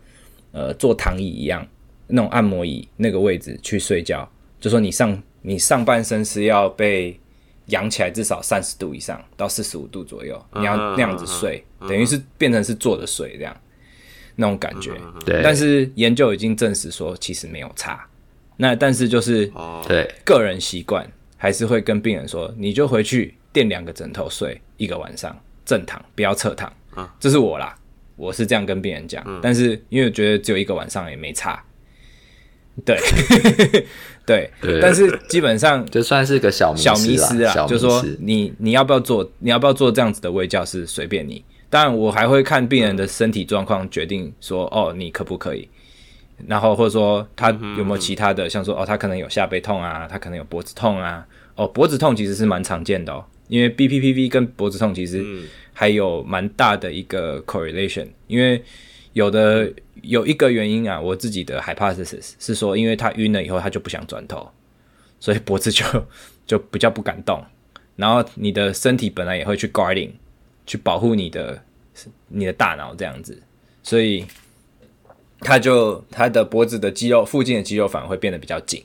[0.54, 1.68] 呃坐躺椅一样
[2.08, 4.26] 那种按摩椅那个位置去睡觉，
[4.62, 7.20] 就说你上你上半身是要被
[7.66, 13.54] 仰起来至少三十度以上到四十五度左右，你要那样子睡，等于是变成是坐着睡这样
[14.38, 14.94] 那种感觉。
[15.26, 18.08] 对，但是研究已经证实说其实没有差，
[18.62, 19.52] 那但是就是
[19.88, 21.10] 对个人习惯。
[21.42, 25.34] 还是会跟病人说，你就回去垫两个枕头睡一个晚上，
[25.64, 26.70] 正躺，不要侧躺。
[26.94, 27.74] 啊，这是我啦，
[28.18, 29.24] 我是这样跟病人讲。
[29.26, 29.40] 嗯。
[29.42, 31.64] 但是因为觉得只有一个晚上也没差，
[32.84, 33.00] 对，
[34.28, 34.82] 对，对。
[34.82, 41.42] 但是基本上就算是个小小迷思啊，就是说你你要不要做，你要不要做这样子的微教是随便你。
[41.70, 45.70] 当然我还会看病人的身体状况决定说，哦，你可不可以？
[46.48, 51.26] 然后或者说他有没有其他的，嗯、像说哦，他可能有下背痛啊，他可能有脖子痛啊。
[51.56, 55.26] 哦，脖子痛其实是蛮常见的哦，因为 BPPV 跟脖子痛其实
[55.74, 58.08] 还有蛮大的一个 correlation。
[58.28, 58.64] 因为
[59.14, 59.70] 有的
[60.02, 64.50] 有一个原因啊，我自己的 hypothesis 是说，因为他晕了以后他就不想转头，
[65.20, 65.84] 所以脖子就
[66.48, 67.44] 就比较不敢动。
[67.98, 70.12] 然后你的身体本来也会去 guarding，
[70.66, 71.62] 去保护你的
[72.30, 73.38] 你的大脑这样子，
[73.84, 74.26] 所以
[75.42, 78.84] 他就他的脖子的肌肉附近的肌肉反而会变得比较紧。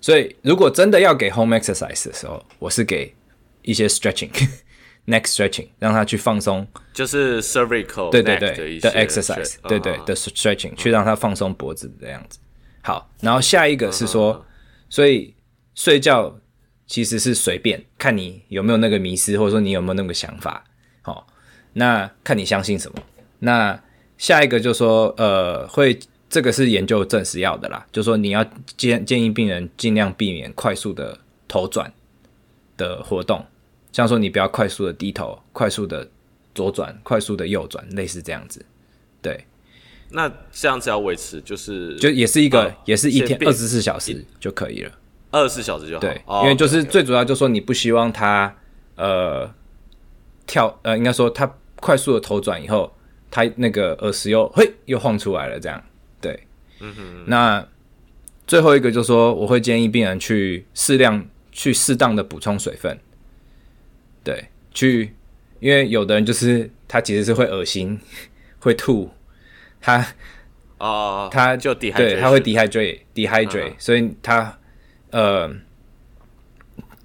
[0.00, 3.14] 所以如果真的要给 home exercise 的时候，我是给
[3.62, 12.38] 一些 stretching，neck stretching，让他去放松，就是 cervical 对对对的，exercise，对对的 stretching，去让他放松脖子这样子。
[12.82, 14.44] 好，然后下一个是说，
[14.88, 15.34] 所以
[15.74, 16.38] 睡觉。
[16.88, 20.62] 其实是随便看你有没有那个迷失，或者说你有没有那个想法，
[21.02, 21.26] 好，
[21.72, 23.02] 那看你相信什么。
[23.40, 23.76] 那
[24.18, 25.98] 下一个就说，呃，会
[26.28, 28.44] 这个是研究证实要的啦，就说你要
[28.76, 31.92] 建建议病人尽量避免快速的头转
[32.76, 33.44] 的活动，
[33.92, 36.08] 像说你不要快速的低头、快速的
[36.54, 38.64] 左转、快速的右转，类似这样子。
[39.22, 39.44] 对，
[40.10, 44.92] 那这样子要维持，就是就也是一个，啊、也是一天二十四小时就可以了。
[45.30, 48.56] 二十四小时就好，对，因为就是最主要就是说你不希望他
[48.94, 49.52] 呃
[50.46, 52.92] 跳呃，应该说他快速的头转以后，
[53.36, 55.82] 他那个耳石又嘿又晃出来了，这样
[56.22, 56.40] 对。
[56.80, 57.24] 嗯哼。
[57.26, 57.68] 那
[58.46, 61.22] 最后一个就是说，我会建议病人去适量
[61.52, 62.98] 去适当的补充水分，
[64.24, 65.14] 对，去，
[65.60, 68.00] 因为有的人就是他其实是会恶心
[68.60, 69.10] 会吐，
[69.82, 70.06] 他
[70.78, 74.58] 哦，他就 dehydrate，对，他会 dehydrate dehydrate，所以他。
[75.10, 75.48] 呃，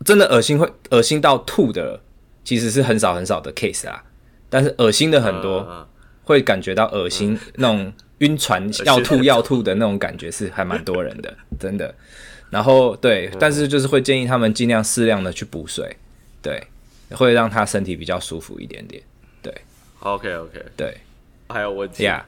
[0.04, 2.02] 真的恶心会恶心到吐的，
[2.44, 4.04] 其实是很少很少的 case 啊。
[4.50, 5.88] 但是恶心的很多，嗯、
[6.24, 11.94] 会感觉到恶心、嗯、那种晕船要吐要吐的那种感觉是还蛮多人的， 真的。
[12.50, 15.96] 然后对，嗯、但是就是会建议他们尽量适量的去补水，
[16.42, 16.62] 对，
[17.12, 19.02] 会让他身体比较舒服一点点。
[19.42, 19.54] 对
[20.00, 20.98] ，OK OK，对，
[21.50, 22.26] 还有问题呀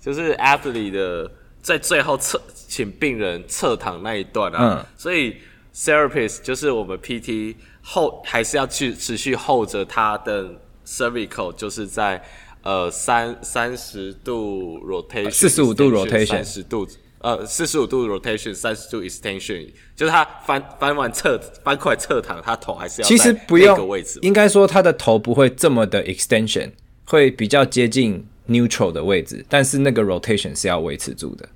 [0.00, 0.04] ，yeah.
[0.04, 1.30] 就是 athlete 的。
[1.62, 5.36] 在最后侧请病人侧躺那一段啊，嗯、所以
[5.74, 10.48] therapist 就是我们 PT 后还是要去持续 hold 着他的
[10.86, 12.22] cervical，就是在
[12.66, 16.84] 呃三三十度 rotation，四十五度 rotation，三十度
[17.20, 24.18] 呃四十五度 rotation，三十度 extension，就是他翻翻完侧翻过来侧躺，他头还是要在那个位置。
[24.22, 26.72] 应该说他的头不会这么的 extension，
[27.04, 31.48] 会比较接近 neutral 的位置，但是那个 rotation 是要维持住的。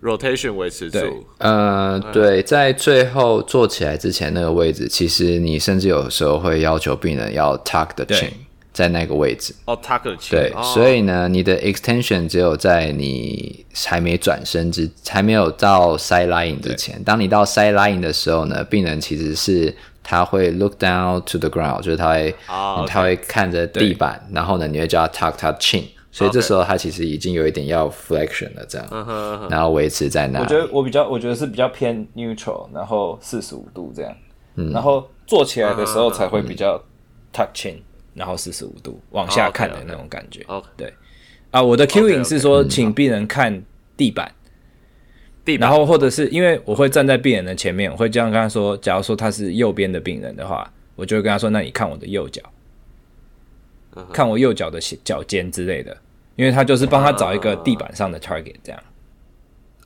[0.00, 8.30] rotation 维持住，呃，对，在最后坐起来之前那个位置，其实你甚至有时候会要求病人要 tuck the chin
[8.72, 9.54] 在那个位置。
[10.30, 17.02] 对，所以呢，你的 extension 只有在你还没转身之，还没有到 side lying 之前。
[17.04, 22.34] 当你到 side lying 的时候呢，病人其实是他会 look down to the ground，就是他会，
[22.86, 25.84] 他会看着地板，然后呢，你会叫他 tuck 他 chin。
[26.14, 29.50] 所以这时候他其实已经有一点要 flexion 了，这样，uh huh.
[29.50, 30.40] 然后维持在那。
[30.40, 34.14] 我觉得我比较，我觉得是比较偏 neutral，然后四十五度这样，
[34.56, 36.78] 嗯，然后坐起来的时候才会比较
[37.32, 37.76] touching，
[38.14, 40.44] 然后四十五度往下看的那种感觉。
[40.48, 40.92] 哦，对。
[41.50, 43.62] 啊，我的 cueing 是说，请病人看
[43.96, 44.32] 地板，
[45.44, 52.42] 地板，然后或者是因为我会站在病人的前面，我会这样跟他说，假如说他是右边的病人的话，我就会跟他说，那你看我的右脚。
[54.10, 55.94] 看我右脚的脚尖之类的，
[56.36, 58.82] 因为他就是帮他找一个地板上的 target 这样。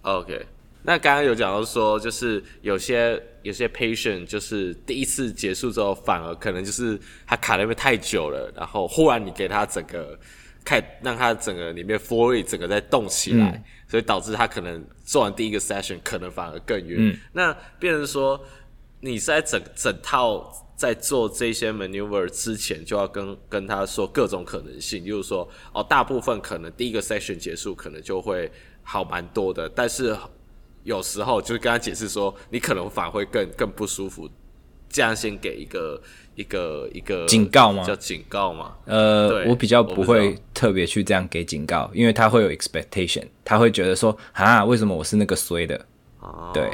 [0.03, 0.47] OK，
[0.85, 10.19] 那刚刚有讲到说，就是有些有些 patient 就是第一次结束之后，反而可能就是他卡那边太久了，然后忽然你给他整个
[10.65, 17.11] 开，让他整个里面 fluid 整个在动起来，嗯、所以导致他可能做完第一个 session 可能反而更晕。
[17.11, 18.41] 嗯、那变成说
[19.01, 20.63] 你是在整整套。
[20.77, 30.15] 在做这些 maneuver 之前，就要跟跟他说各种可能性，就是说，哦，大部分可能第一个 session 结束，可能就会好蛮多的，但是
[30.87, 34.31] 有时候就是跟他解释说，你可能反而会更更不舒服，
[34.89, 36.01] 这样先给一个
[36.37, 37.83] 一个一个警告吗？
[37.83, 38.77] 叫警告吗？
[38.85, 45.85] 呃，我比较不会特别去这样给警告，因为他会有 expectation，他会觉得说，啊，为什么我是那个衰的？
[46.21, 46.71] 哦、对，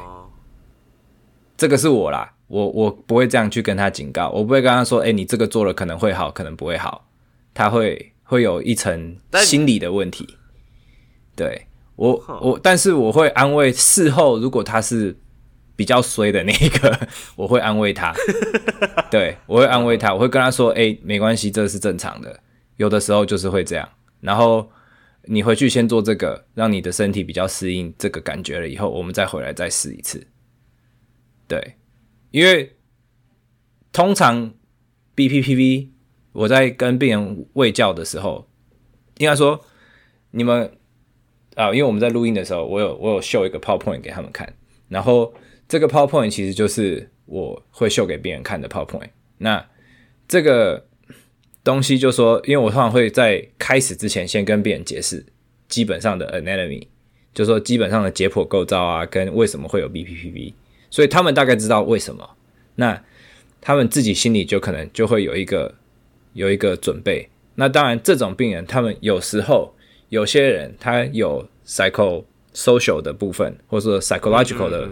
[1.57, 2.35] 这个是我啦。
[2.49, 7.09] 我我不会这样去跟他警告，我不会跟他说，哎、欸，你这个做了可能会好，可能不会好，
[7.55, 10.37] 他会会有一层心理的问题。
[11.35, 15.17] 对我我，但是我会安慰事后，如果他是
[15.77, 18.15] 比较衰的那一个， 我会安慰他。
[19.11, 22.41] 对，我会安慰他，我会跟他说，哎、欸，没关系，这是正常的，
[22.77, 23.89] 有的时候就是会这样。
[24.21, 24.71] 然后
[25.25, 30.27] 你回去先做这个，让你的身体比较适应这个感觉了以后，我们再回来再试一次。
[31.47, 31.77] 对。
[32.31, 32.75] 因为
[33.93, 34.55] 通常
[35.15, 35.91] BPPV，
[36.33, 38.49] 我在跟病人喂教的时候，
[39.19, 39.63] 应该说
[40.31, 40.73] 你们
[41.55, 44.53] 啊，因为我们在录音的时候，我有我有秀一个 PowerPoint 给他们看，
[44.89, 45.33] 然后
[45.69, 49.11] 这个 PowerPoint 其实就是我会秀给别人看的 PowerPoint。
[49.39, 49.65] 那
[50.27, 50.87] 这个
[51.65, 55.25] 东西就说，因为我通常会在开始之前先跟病人解释
[55.69, 56.87] 基本上的 anatomy，
[57.35, 60.55] 就说基本上的解剖构造啊，跟为什么会有 BPPV，
[60.91, 62.31] 所以他们大概知道为什么。
[62.77, 63.03] 那
[63.61, 65.75] 他们自己心里就可能就会有一个
[66.33, 67.29] 有一个准备。
[67.55, 69.75] 那当然，这种病人他们有时候
[70.13, 74.87] 有些人他有 psychosocial 的部分，或者说 psychological 的。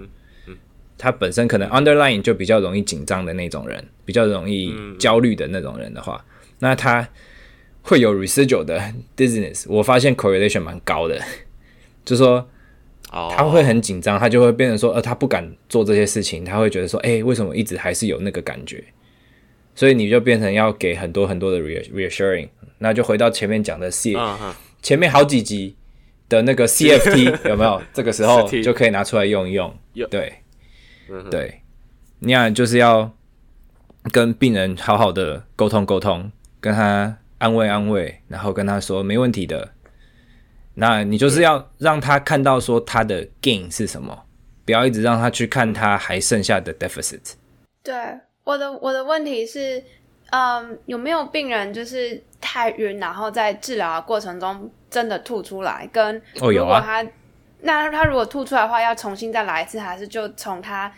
[0.97, 6.23] 他本身可能 underlying 就比较容易紧张的那种人，比较容易焦虑的那种人的话，
[6.59, 7.07] 那他
[7.83, 8.79] 会有 residual 的
[9.16, 9.64] dizziness。
[9.68, 11.18] 我发现 correlation 蛮高的，
[12.05, 12.47] 就是说
[13.11, 18.83] 他会很紧张，他就会变成说，呃，他不敢做这些事情，他会觉得说，哎，为什么一直还是有那个感觉？
[19.75, 22.49] 所以你就变成要给很多很多的 reassuring。
[22.79, 24.14] 那就回到前面讲的 C，
[24.83, 25.76] 前面好几集
[26.28, 27.83] 的那个 CFT 有没有？
[27.93, 29.74] 这个时候就可以拿出来用一用，
[30.11, 30.35] 对。
[31.28, 31.62] 对，
[32.20, 33.12] 你俩就是要
[34.12, 39.72] 跟病人好好的沟通沟通，跟他安慰安慰，然后跟他说没问题的。
[40.74, 44.24] 那你就是要让他看到说他的 gain 是什么，
[44.64, 47.33] 不要一直让他去看他还剩下的 deficit。
[47.83, 47.93] 对，
[48.45, 49.83] 我的我的问题是，
[50.31, 55.89] 嗯，有没有病人就是太晕，然后在治疗的过程中真的吐出来？
[55.93, 57.03] 跟如果他。
[57.03, 57.09] 哦
[57.62, 60.91] 那他如果吐出来的话，要重新再来一次，还是就从他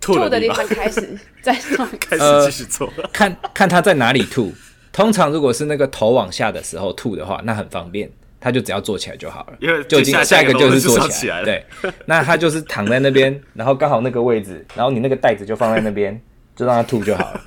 [0.00, 1.84] 吐的地方开始 再做？
[1.98, 2.86] 开始继续做？
[2.96, 4.52] 呃、看看他在哪里吐。
[4.92, 9.56] 通常如果是那个头往下的时候吐的话，那很方便，他就只要坐起来就好了。
[9.58, 11.08] 因为就下下一个就是坐起来。
[11.08, 16.20] 起来对，那他就是躺在那边，然后刚好那个位置，然后你那个袋子就放在那边，
[16.56, 17.40] 就让他吐就好了。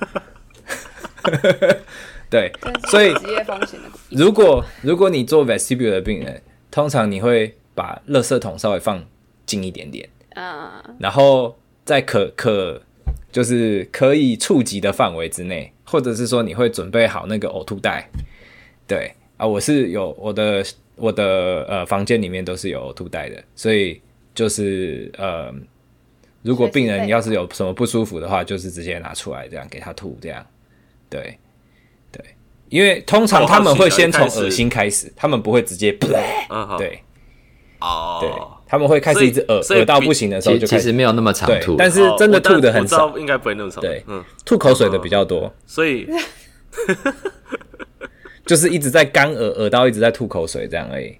[2.30, 2.50] 对，
[2.88, 3.78] 所以职业风险。
[4.08, 6.40] 如果如果你做 vestibule 的病人。
[6.72, 9.04] 通常你会把垃圾桶稍微放
[9.44, 12.80] 近一点点，啊，然后在可可
[13.32, 18.08] 就是可以触及的范围之内，或者是说你会准备好那个呕吐袋，
[18.86, 24.00] 对啊，我是有我的我的呃房间里面都是有呕吐袋的，所以
[24.32, 25.52] 就是呃，
[26.42, 30.44] 如果病人要是有什么不舒服的话，就是直接拿出来这样给他吐这样，
[31.08, 31.38] 对
[32.10, 32.24] 对。
[32.68, 36.06] 因为通常他们会先从恶心开始，他们不会直接噗。
[36.78, 37.02] 对，
[37.80, 38.30] 哦，对，
[38.66, 43.80] 他们会开始一直恶恶到不行的时候就开始，其实没有那么长吐，但是真的吐的很少，应该不会那么长。
[43.82, 44.04] 对，
[44.44, 46.08] 吐口水的比较多，所以
[48.46, 51.18] 就是一直在干恶恶到一直在吐口水这样而已。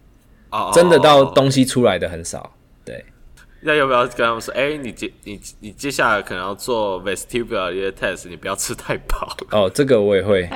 [0.73, 2.55] 真的到东西出来的很少。
[3.63, 4.53] 对，那要不要跟他们说？
[4.55, 9.37] 哎，你接你你接下来可能要做 vestibular 一些 test，你不要吃太饱。
[9.53, 10.49] 哦，这个我也会。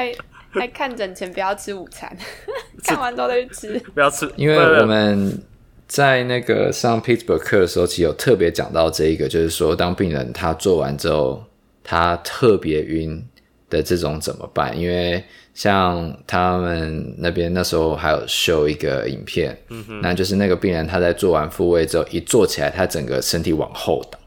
[0.57, 2.16] 还看诊前不要吃午餐，
[2.84, 3.78] 看完之后再去吃。
[3.92, 5.42] 不要吃，因为我们
[5.88, 11.44] 在那个上 Pittsburgh 课的时候，其实有特别讲到这一个，就是说，当病人他做完之后，
[11.82, 13.26] 他特别晕
[13.68, 14.78] 的这种怎么办？
[14.78, 15.24] 因为
[15.55, 24.18] 像他们那边那时候还有秀一个影片，嗯哼，那就是那个病人他在做完复位之后，一坐起来，他整个身体往后倒。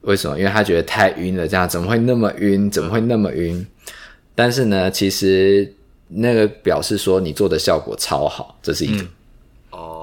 [0.00, 0.38] 为什么？
[0.38, 2.70] 因为他觉得太晕了，这样怎么会那么晕？
[2.70, 3.66] 怎么会那么晕？
[4.34, 5.74] 但是呢，其实
[6.08, 9.04] 那个表示说你做的效果超好，这是一个。
[9.70, 9.97] 哦，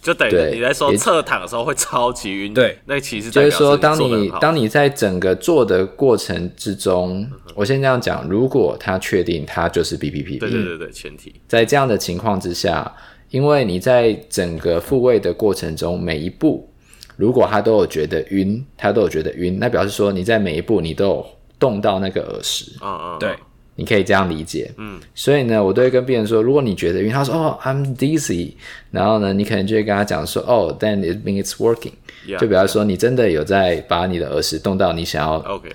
[0.00, 2.54] 就等于你在说侧躺的时候会超级晕。
[2.54, 12.92] 对，那其实就是说，当你当你在整个做的过程之中，我先这样讲，如果他确定他就是 BPPV，对对对对，前提在这样的情况之下，
[13.30, 16.68] 因为你在整个复位的过程中每一步，
[17.16, 21.26] 如果他都有觉得晕，他都有觉得晕，那表示说你在每一步你都有。
[21.60, 23.36] 动到那个耳石，嗯嗯，对，
[23.80, 28.52] 你可以这样理解，嗯，所以呢，我都会跟病人说，如果你觉得因为，他说哦，I'm dizzy，
[28.90, 31.92] 然后呢，你可能就会跟他讲说，哦，then it means it's working，
[32.38, 35.70] 就比方说你真的有在把你的耳石动到你想要，OK，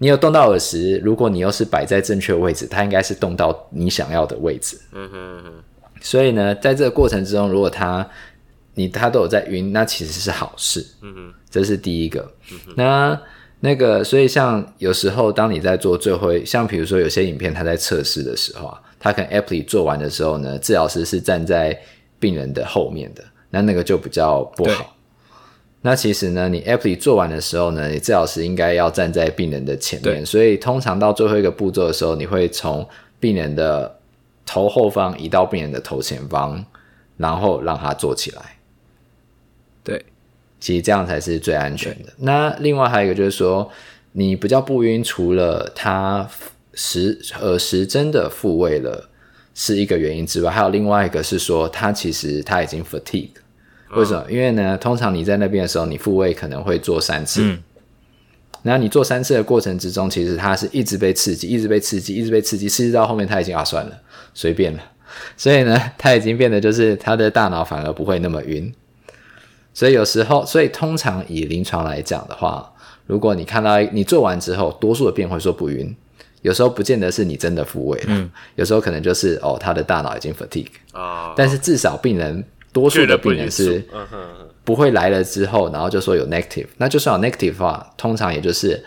[0.00, 5.52] 你有动到耳石，如果你又是摆在正确位置，它应该是动到你想要的位置，嗯哼哼，
[6.02, 8.06] 所以呢，在这个过程之中，如果他
[8.74, 12.30] 你他都有在晕，那其实是好事，嗯哼，这是第一个，
[12.76, 13.18] 那。
[13.60, 21.76] 那个，所以像有时候，当你在做最后一，像比如说有些影片，它在测试的时候啊，它可能 apply 做完的时候呢，治疗师是站在
[22.20, 24.94] 病人的后面的，那那个就比较不好。
[25.80, 30.24] 那其实呢，你 apply 做完的时候呢，你治疗师应该要站在病人的前面。
[30.24, 32.86] 所以通常到最后一个步骤的时候，你会从
[33.18, 33.98] 病人的
[34.44, 36.62] 头后方移到病人的头前方，
[37.16, 38.42] 然后让他坐起来。
[39.82, 40.04] 对。
[40.58, 42.12] 其实这样才是最安全的。
[42.18, 43.70] 那另外还有一个就是说，
[44.12, 46.28] 你比较不晕，除了它
[46.74, 49.08] 时呃时真的复位了
[49.54, 53.30] 是一个原因之外，还有另外一个是说，它其实它已经 fatigue，
[53.94, 54.24] 为什么？
[54.30, 57.42] 因为呢，通常你在那边的时候，你复位可能会做三次。
[57.42, 57.62] 嗯。
[58.62, 63.96] 然后你做三次的过程之中，其实它是一直被刺激，一直被刺激，一直被刺激，刺激到后面它已经啊算了，
[64.34, 64.82] 随便了。
[65.36, 68.72] 所以呢，它已经变得就是它的大脑反而不会那么晕。
[69.76, 72.72] 所以有时候，所以通常以临床来讲的话，
[73.06, 75.94] 如果你看到你做完之后，多数的病人会说不晕。
[76.40, 81.34] 有时候不见得是你真的复位了，嗯、有时候可能就是哦，他的大脑已经 fatigue 啊。
[81.36, 83.84] 但是至少病人多数的病人是
[84.64, 86.68] 不会来了之后，然后就说有 negative。
[86.78, 88.82] 那就算有 negative 的话，通常也就是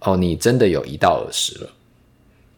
[0.00, 1.70] 哦，你真的有一到二十了。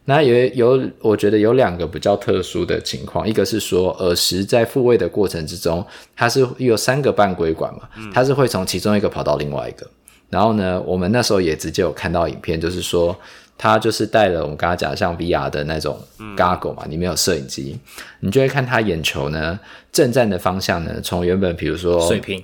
[0.05, 5.85] 那有有，我觉得有两个比较特殊的情况，一个是说耳石在复位的过程之中，
[6.15, 7.81] 它是有三个半规管嘛，
[8.13, 9.87] 它是会从其中一个跑到另外一个。
[10.29, 13.15] 然后呢，我们那时候也直接有看到影片，就是说。
[13.57, 15.95] 他就是带了我们刚刚讲像 VR 的那种
[16.35, 17.77] goggle 嘛，里面有摄影机，
[18.21, 19.59] 你就会看他眼球呢
[19.91, 22.43] 正站的方向呢，从原本比如说水平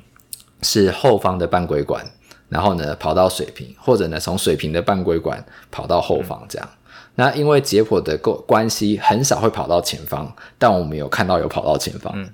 [0.62, 2.06] 是后方的半规管，
[2.50, 6.70] 然后呢跑到水平，或者呢从水平的半规管跑到后方这样。
[7.18, 12.30] 那因为解剖的关关系，很少会跑到前方，但我们有看到有跑到前方。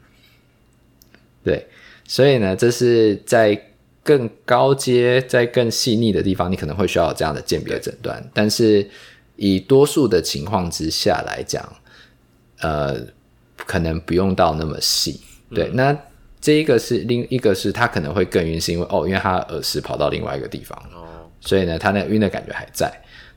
[1.43, 1.67] 对，
[2.07, 3.69] 所以呢，这是在。
[4.05, 8.21] 更高阶、在更细腻的地方，你可能会需要这样的鉴别诊断。
[8.33, 8.85] 但是
[9.37, 11.63] 以多数的情况之下来讲，
[12.59, 12.99] 呃，
[13.55, 15.21] 可能不用到那么细。
[15.55, 15.97] 对，嗯、那
[16.41, 22.91] 这一个是另一个是他可能会更晕，是因为哦，因为他耳石跑到另外一个地方，哦，所以呢，他那晕的感觉还在。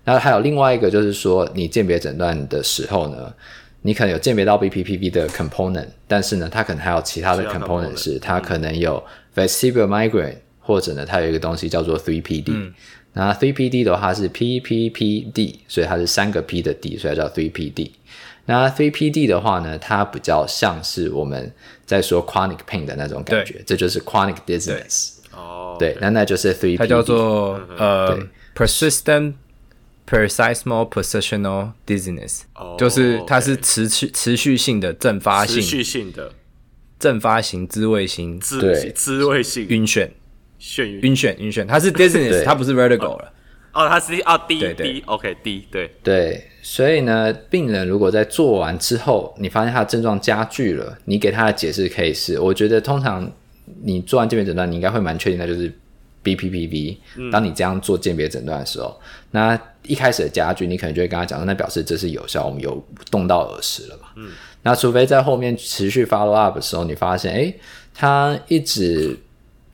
[0.07, 3.31] 那还有另外一个就是说，你鉴别诊断的时候呢，
[3.83, 9.05] 你可能有鉴别到 BPPV 的 component，但是呢，它可能还有其他的 component，是它可能有
[9.35, 10.37] vestibular migraine。
[10.59, 12.75] 或者呢，它有一个东西叫做 three PD，嗯、
[13.13, 17.93] 那 three PD 的话是 P P P D，所以它是三个 P 的 D，所以它叫 three PD。
[18.47, 21.53] 那 three PD 的话呢，它比较像是我们
[21.85, 25.11] 在说 chronic pain 的那种感觉，对这就是 chronic dizziness。
[25.33, 26.77] 哦，对，那那就是 three。
[26.77, 28.19] 它叫做呃
[28.57, 29.35] persistent
[30.07, 36.33] paroxysmal positional dizziness，、哦、就是它是持续持续性的阵发性，持续性的。
[36.99, 39.67] 阵发型滋味型，对，自慰性。
[39.69, 40.09] 晕眩。
[40.59, 41.15] 眩晕。
[41.15, 43.33] 眩晕眩，它是 dizziness，它不是 vertigo 了。
[43.75, 45.91] 哦，它是哦 D D OK D 对。
[46.03, 53.31] 对，所以呢，病人如果在做完之后，你发现他的症状加剧了，你给他的解释可以是，我觉得通常
[53.83, 55.71] 你做完鉴别诊断，你应该会蛮确定的，就是
[56.27, 57.31] BPPV。
[57.31, 58.99] 当你这样做鉴别诊断的时候，
[59.31, 64.09] 那一开始的家具，你可能就会跟他讲，那表示这是有效，我们有动到耳石了嘛。
[64.17, 64.31] 嗯，
[64.63, 67.55] 那除非在后面持续 follow up 的时候，你发现哎，
[67.95, 69.17] 他一直。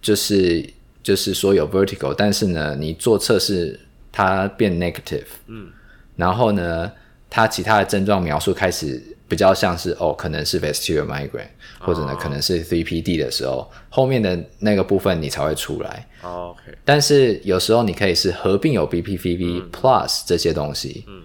[0.02, 0.68] 就是
[1.00, 3.78] 就是说有 vertical，但是呢，你做测试
[4.10, 5.68] 它变 negative，嗯，
[6.16, 6.90] 然后呢，
[7.30, 9.00] 它其他的症状描述开始
[9.32, 11.46] 比较像是哦，可能是 vestibular migraine，
[11.78, 16.06] 或者呢，可能是 3PD 的时候，后面的那个部分你才会出来。
[16.20, 16.76] 哦，OK。
[16.84, 21.22] 但是有时候你可以是合并有 BPPV plus 这些东西，嗯，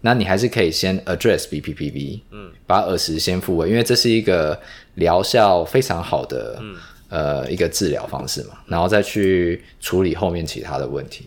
[0.00, 4.60] 那你还是可以先 address BPPV，嗯，把耳石先复位，因为这是一个
[4.96, 6.74] 疗效非常好的，嗯。
[7.10, 11.26] 呃，一个治疗方式嘛，然后再去处理后面其他的问题，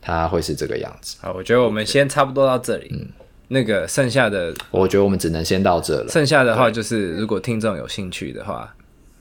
[0.00, 1.16] 它会是这个样子。
[1.20, 2.88] 好，我觉得我们先差不多到这里。
[2.90, 3.06] 嗯，
[3.54, 6.08] 那个剩下的，我觉得我们只能先到这了。
[6.08, 8.74] 剩下的话就是，如果听众有兴趣的话，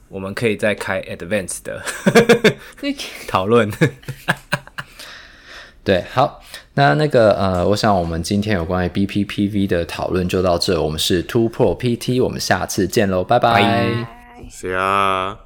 [0.10, 1.80] 我们可以再开 advance 的
[3.30, 3.72] 讨论。
[5.86, 6.42] 对，好，
[6.74, 10.82] 那那个呃，我想我们今天有关于 BPPV 的讨论就到这。
[10.82, 14.08] 我们是 Two Pro PT，我们下次见喽，拜拜。
[14.50, 15.38] 是啊。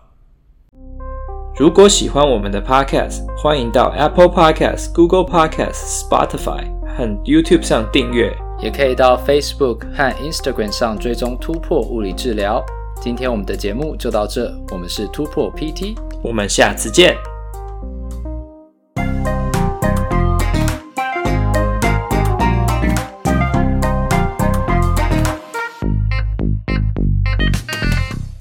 [1.59, 12.63] 如果喜欢我们的 Podcast，欢迎到 Apple Podcast、Google Podcast、Spotify 和 YouTube 上订阅，也可以到 Facebook 和 Instagram 上追踪突破物理治疗。
[13.01, 17.15] 今天我们的节目就到这，我们是突破 PT，我们下次见。